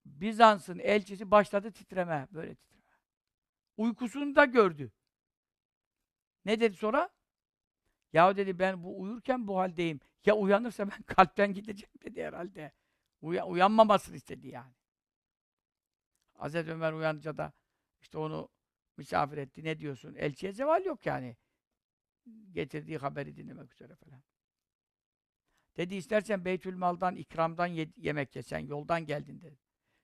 [0.04, 2.82] Bizans'ın elçisi başladı titreme, böyle titreme.
[3.76, 4.92] Uykusunu da gördü.
[6.44, 7.10] Ne dedi sonra?
[8.12, 10.00] Ya dedi ben bu uyurken bu haldeyim.
[10.26, 12.72] Ya uyanırsa ben kalpten gideceğim dedi herhalde.
[13.20, 14.74] Uya, uyanmamasını istedi yani.
[16.34, 17.52] Hazreti Ömer uyanınca da
[18.00, 18.48] işte onu
[18.96, 19.64] misafir etti.
[19.64, 20.14] Ne diyorsun?
[20.14, 21.36] Elçiye zeval yok yani.
[22.52, 24.22] Getirdiği haberi dinlemek üzere falan.
[25.76, 29.58] Dedi istersen Beytülmal'dan, ikramdan ye yemek yesen, yoldan geldin dedi.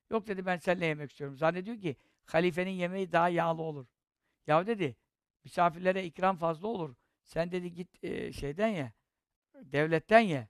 [0.09, 1.37] Yok dedi ben seninle yemek istiyorum.
[1.37, 1.95] Zannediyor ki
[2.25, 3.87] halifenin yemeği daha yağlı olur.
[4.47, 4.95] Ya dedi
[5.43, 6.95] misafirlere ikram fazla olur.
[7.25, 8.93] Sen dedi git e, şeyden ye,
[9.55, 10.47] devletten ye.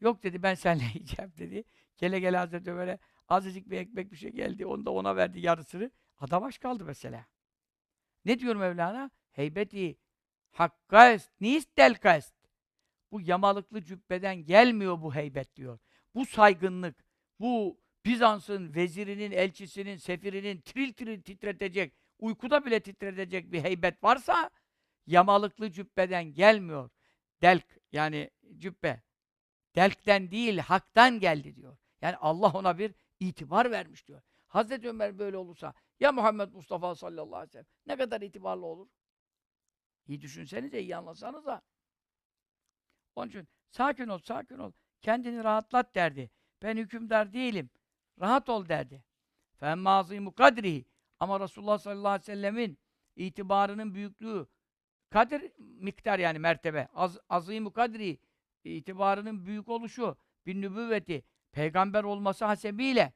[0.00, 1.64] Yok dedi ben seninle yiyeceğim dedi.
[1.96, 2.98] Gele gele Hazreti Ömer'e
[3.28, 4.66] azıcık bir ekmek bir şey geldi.
[4.66, 5.90] Onu da ona verdi yarısını.
[6.18, 7.26] Adam aç kaldı mesela.
[8.24, 9.10] Ne diyor Mevlana?
[9.30, 9.98] Heybeti
[10.50, 11.30] hakka est.
[13.12, 15.78] Bu yamalıklı cübbeden gelmiyor bu heybet diyor.
[16.14, 17.04] Bu saygınlık,
[17.40, 24.50] bu Bizans'ın vezirinin, elçisinin, sefirinin tril tril titretecek, uykuda bile titretecek bir heybet varsa
[25.08, 26.90] yamalıklı cübbeden gelmiyor.
[27.42, 29.02] Delk yani cübbe.
[29.74, 31.76] Delkten değil, haktan geldi diyor.
[32.00, 34.22] Yani Allah ona bir itibar vermiş diyor.
[34.48, 38.88] Hazreti Ömer böyle olursa ya Muhammed Mustafa sallallahu aleyhi ve sellem ne kadar itibarlı olur?
[40.06, 41.62] İyi düşünsenize, iyi anlasanız da.
[43.16, 44.72] Onun için sakin ol, sakin ol.
[45.02, 46.30] Kendini rahatlat derdi.
[46.62, 47.70] Ben hükümdar değilim.
[48.20, 49.04] Rahat ol derdi.
[49.60, 50.84] Femmâzî mukadrihi.
[51.20, 52.78] Ama Resulullah sallallahu aleyhi ve sellemin
[53.16, 54.46] itibarının büyüklüğü,
[55.10, 58.18] kadir miktar yani mertebe, az, azim kadri,
[58.64, 63.12] itibarının büyük oluşu, bir nübüvveti, peygamber olması hasebiyle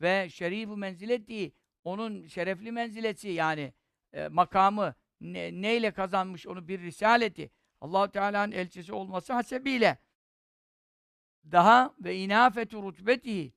[0.00, 1.52] ve şerif-i menzileti,
[1.84, 3.74] onun şerefli menzileti yani
[4.12, 9.98] e, makamı ne, neyle kazanmış onu bir risaleti, allah Teala'nın elçisi olması hasebiyle
[11.52, 13.52] daha ve inafetu rutbetihi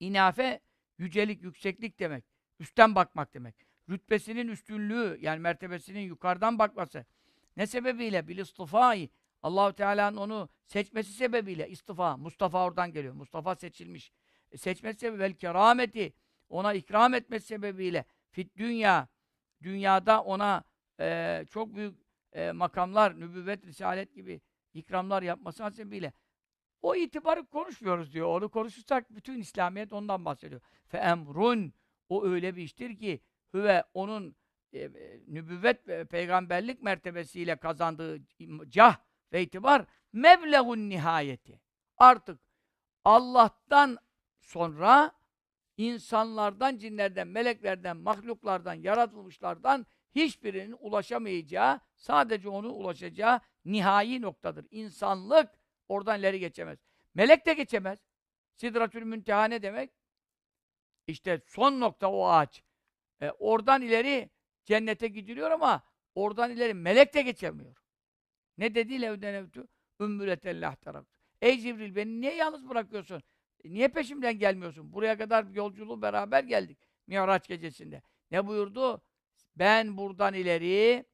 [0.00, 0.60] inafe
[0.98, 2.24] yücelik, yükseklik demek.
[2.58, 3.69] Üstten bakmak demek.
[3.90, 7.04] Rütbesinin üstünlüğü yani mertebesinin yukarıdan bakması.
[7.56, 8.28] Ne sebebiyle?
[8.28, 9.10] Bil istifai.
[9.42, 12.16] Allahu Teala'nın onu seçmesi sebebiyle istifa.
[12.16, 13.14] Mustafa oradan geliyor.
[13.14, 14.12] Mustafa seçilmiş.
[14.52, 16.12] E, seçmesi sebebiyle vel kerameti.
[16.48, 19.08] Ona ikram etmesi sebebiyle fit dünya
[19.62, 20.64] dünyada ona
[21.00, 21.98] e, çok büyük
[22.32, 24.40] e, makamlar, nübüvvet, risalet gibi
[24.74, 26.12] ikramlar yapması sebebiyle
[26.82, 28.26] o itibarı konuşmuyoruz diyor.
[28.26, 30.60] Onu konuşursak bütün İslamiyet ondan bahsediyor.
[30.86, 31.72] Fe emrun
[32.08, 33.20] o öyle bir iştir ki
[33.54, 34.36] hüve onun
[34.72, 38.18] e, e, nübüvvet ve peygamberlik mertebesiyle kazandığı
[38.68, 38.96] cah
[39.32, 41.60] ve itibar meblegun nihayeti.
[41.96, 42.40] Artık
[43.04, 43.98] Allah'tan
[44.40, 45.12] sonra
[45.76, 54.66] insanlardan, cinlerden, meleklerden, mahluklardan, yaratılmışlardan hiçbirinin ulaşamayacağı, sadece onun ulaşacağı nihai noktadır.
[54.70, 55.50] İnsanlık
[55.88, 56.78] oradan ileri geçemez.
[57.14, 57.98] Melek de geçemez.
[58.54, 59.90] Sidratül Münteha ne demek?
[61.06, 62.62] İşte son nokta o ağaç.
[63.22, 64.30] E, oradan ileri
[64.64, 65.82] cennete gidiliyor ama
[66.14, 67.76] oradan ileri melek de geçemiyor.
[68.58, 69.66] Ne dedi levden evtü?
[70.00, 71.06] Ümmületellah tarafı.
[71.42, 73.22] Ey Cibril beni niye yalnız bırakıyorsun?
[73.64, 74.92] E, niye peşimden gelmiyorsun?
[74.92, 76.78] Buraya kadar yolculuğu beraber geldik.
[77.06, 78.02] Miraç gecesinde.
[78.30, 79.02] Ne buyurdu?
[79.56, 81.04] Ben buradan ileri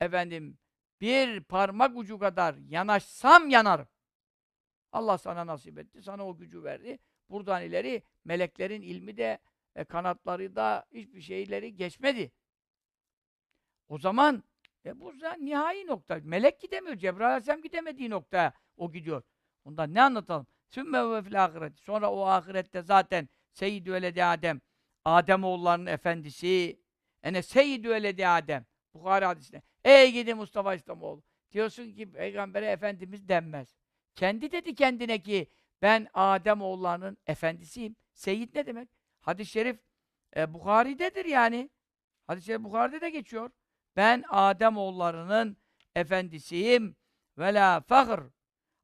[0.00, 0.58] efendim
[1.00, 3.88] bir parmak ucu kadar yanaşsam yanarım.
[4.92, 6.02] Allah sana nasip etti.
[6.02, 6.98] Sana o gücü verdi.
[7.30, 9.38] Buradan ileri meleklerin ilmi de
[9.76, 12.32] e, kanatları da hiçbir şeyleri geçmedi.
[13.88, 14.44] O zaman
[14.84, 16.20] e, bu nihai nokta.
[16.22, 16.96] Melek gidemiyor.
[16.96, 19.22] Cebrail Aleyhisselam gidemediği noktaya o gidiyor.
[19.64, 20.46] Ondan ne anlatalım?
[20.68, 21.78] Sümme ve fil ahiret.
[21.78, 24.60] Sonra o ahirette zaten Seyyid-i Veledi Adem,
[25.04, 26.80] Adem oğullarının efendisi,
[27.22, 28.66] ene Seyyid-i Veledi Adem.
[28.94, 29.62] Bukhari hadisinde.
[29.84, 31.22] Ey gidi Mustafa İslamoğlu.
[31.52, 33.76] Diyorsun ki Peygamber'e Efendimiz denmez.
[34.14, 35.50] Kendi dedi kendine ki
[35.82, 37.96] ben Adem oğullarının efendisiyim.
[38.14, 38.88] Seyyid ne demek?
[39.22, 39.80] Hadis-i şerif
[40.36, 41.70] e, Bukhari'dedir yani.
[42.26, 43.50] Hadis-i şerif Bukhari'de de geçiyor.
[43.96, 45.56] Ben Adem oğullarının
[45.94, 46.96] efendisiyim.
[47.38, 48.20] Ve la fahr.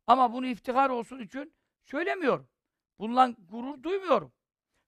[0.07, 2.49] Ama bunu iftihar olsun için söylemiyorum.
[2.99, 4.32] Bundan gurur duymuyorum.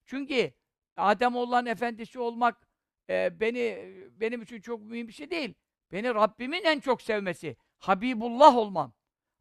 [0.07, 0.53] Çünkü
[0.97, 2.69] Adem oğullarının efendisi olmak
[3.11, 5.55] e, beni benim için çok mühim bir şey değil.
[5.93, 7.57] Beni Rabbimin en çok sevmesi.
[7.79, 8.93] Habibullah olmam.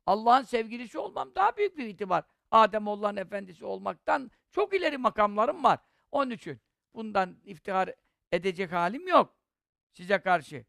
[0.05, 2.23] Allah'ın sevgilisi olmam daha büyük bir itibar.
[2.51, 5.79] Adem Allah'ın efendisi olmaktan çok ileri makamlarım var.
[6.11, 6.61] Onun için
[6.93, 7.89] bundan iftihar
[8.31, 9.35] edecek halim yok
[9.93, 10.65] size karşı.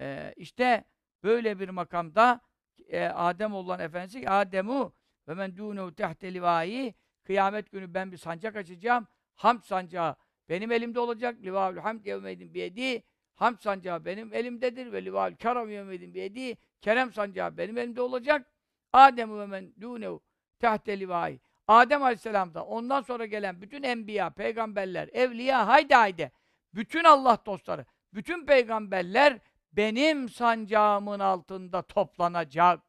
[0.00, 0.84] Ee, işte
[1.22, 2.40] böyle bir makamda
[2.88, 4.94] e, Adem olan efendisi Ademu
[5.28, 6.94] ve men dûnehu tehte livâi
[7.24, 9.06] kıyamet günü ben bir sancak açacağım.
[9.34, 10.16] Hamd sancağı
[10.48, 11.36] benim elimde olacak.
[11.42, 13.02] Livâül hamd yevmeydin biyedi.
[13.34, 16.56] Hamd sancağı benim elimdedir ve livâül kerem yevmeydin biyedi.
[16.80, 18.52] Kerem sancağı benim elimde olacak.
[18.92, 20.20] Adem ve men dûnehu
[20.58, 21.40] tehte livâi.
[21.68, 26.32] Adem Aleyhisselam'da ondan sonra gelen bütün enbiya, peygamberler, evliya haydi haydi.
[26.74, 29.38] Bütün Allah dostları, bütün peygamberler
[29.72, 32.80] benim sancağımın altında toplanacak.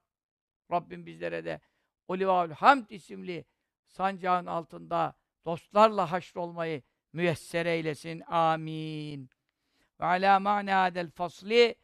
[0.71, 1.61] Rabbim bizlere de
[2.07, 3.45] o Livaül Hamd isimli
[3.87, 5.15] sancağın altında
[5.45, 6.81] dostlarla haşrolmayı
[7.13, 8.21] müyesser eylesin.
[8.27, 9.29] Amin.
[9.99, 11.75] Ve alâ ma'nâdel fasli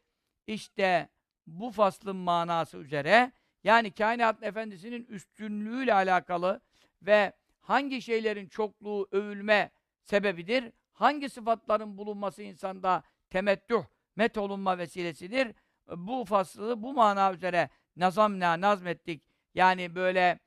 [0.47, 1.09] işte
[1.47, 3.31] bu faslın manası üzere
[3.63, 6.61] yani kainatın efendisinin üstünlüğüyle alakalı
[7.01, 9.71] ve hangi şeylerin çokluğu övülme
[10.03, 10.71] sebebidir?
[10.93, 13.83] Hangi sıfatların bulunması insanda temettüh,
[14.15, 15.55] met olunma vesilesidir?
[15.95, 19.23] Bu faslı bu mana üzere nazamna nazmettik.
[19.53, 20.39] Yani böyle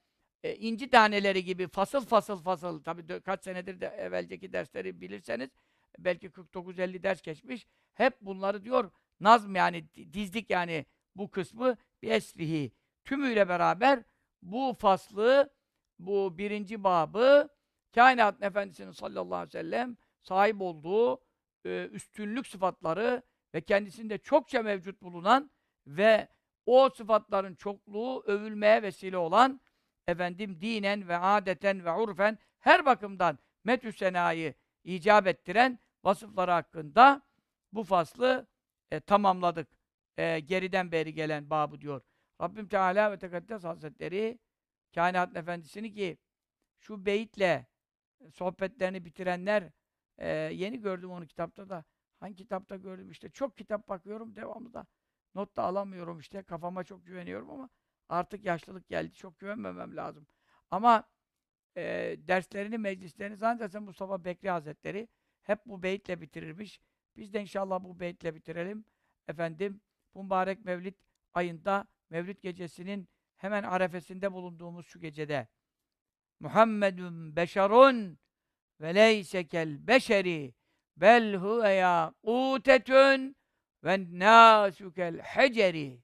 [0.43, 5.51] e, inci taneleri gibi fasıl fasıl fasıl tabi kaç senedir de evvelceki dersleri bilirseniz
[5.99, 7.67] belki 49-50 ders geçmiş.
[7.95, 8.91] Hep bunları diyor
[9.21, 12.73] nazm yani dizdik yani bu kısmı bir esrihi
[13.05, 14.03] tümüyle beraber
[14.43, 15.51] bu faslı,
[15.99, 17.49] bu birinci babı
[17.95, 21.21] kainat efendisinin sallallahu aleyhi ve sellem sahip olduğu
[21.65, 23.23] e, üstünlük sıfatları
[23.55, 25.51] ve kendisinde çokça mevcut bulunan
[25.87, 26.29] ve
[26.67, 29.61] o sıfatların çokluğu övülmeye vesile olan
[30.07, 37.23] efendim dinen ve adeten ve urfen her bakımdan metü senayı icap ettiren vasıfları hakkında
[37.73, 38.47] bu faslı
[38.91, 39.69] e, tamamladık.
[40.17, 42.01] E, geriden beri gelen babı diyor.
[42.41, 44.39] Rabbim Teala ve Tekaddes Hazretleri
[44.95, 46.19] kainat efendisini ki
[46.81, 47.67] şu beyitle
[48.33, 49.71] sohbetlerini bitirenler
[50.19, 51.85] e, yeni gördüm onu kitapta da.
[52.21, 53.11] Hangi kitapta gördüm?
[53.11, 54.87] İşte çok kitap bakıyorum devamlı da
[55.35, 57.69] not da alamıyorum işte kafama çok güveniyorum ama
[58.09, 60.27] artık yaşlılık geldi çok güvenmemem lazım.
[60.71, 61.05] Ama
[61.77, 65.09] e, derslerini meclislerini zannedersem Mustafa Bekri Hazretleri
[65.43, 66.81] hep bu beyitle bitirirmiş.
[67.17, 68.85] Biz de inşallah bu beyitle bitirelim.
[69.29, 69.81] Efendim
[70.15, 70.95] mübarek mevlid
[71.35, 73.09] ayında mevlid gecesinin
[73.39, 75.49] hemen arefesinde bulunduğumuz şu gecede
[76.41, 78.19] Muhammedun beşerun
[78.81, 79.49] ve leyse
[79.87, 80.55] beşeri
[80.97, 83.37] bel huve yakutetun
[83.85, 86.03] ve nâsü kel heceri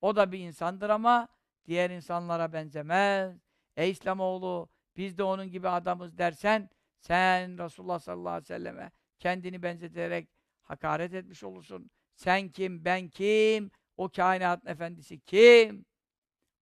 [0.00, 1.28] o da bir insandır ama
[1.66, 3.36] diğer insanlara benzemez.
[3.76, 9.62] Ey İslamoğlu biz de onun gibi adamız dersen sen Resulullah sallallahu aleyhi ve selleme kendini
[9.62, 10.28] benzeterek
[10.62, 11.90] hakaret etmiş olursun.
[12.14, 15.84] Sen kim, ben kim, o kainatın efendisi kim?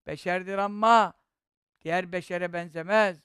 [0.07, 1.13] Beşerdir ama
[1.81, 3.23] diğer beşere benzemez.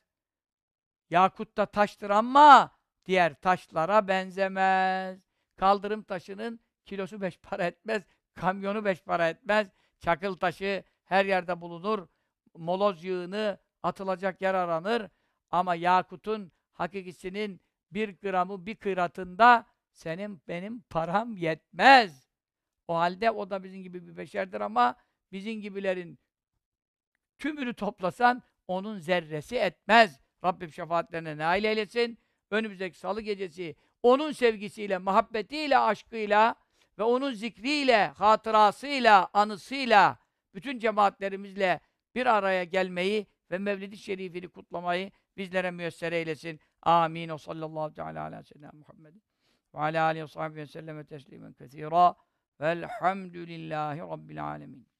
[1.10, 2.72] Yakut da taştır ama
[3.06, 5.20] diğer taşlara benzemez.
[5.56, 8.04] Kaldırım taşının kilosu beş para etmez,
[8.34, 9.68] kamyonu beş para etmez.
[10.00, 12.08] Çakıl taşı her yerde bulunur.
[12.56, 15.10] Moloz yığını atılacak yer aranır.
[15.50, 17.62] Ama yakutun hakikisinin
[17.92, 22.28] bir gramı bir kıratında senin benim param yetmez.
[22.88, 24.96] O halde o da bizim gibi bir beşerdir ama
[25.32, 26.20] bizim gibilerin
[27.42, 30.20] tümünü toplasan onun zerresi etmez.
[30.44, 32.20] Rabbim şefaatlerine nail eylesin.
[32.52, 36.56] Önümüzdeki salı gecesi onun sevgisiyle, muhabbetiyle, aşkıyla
[37.00, 40.18] ve onun zikriyle, hatırasıyla, anısıyla
[40.54, 41.80] bütün cemaatlerimizle
[42.16, 46.60] bir araya gelmeyi ve Mevlid-i Şerifini kutlamayı bizlere müyesser eylesin.
[46.82, 47.30] Amin.
[47.30, 49.16] O sallallahu teala ala seyyidina Muhammed
[49.76, 52.16] ve ala alihi ve sahbihi ve selleme teslimen kethira
[52.62, 54.91] velhamdülillahi rabbil alemin.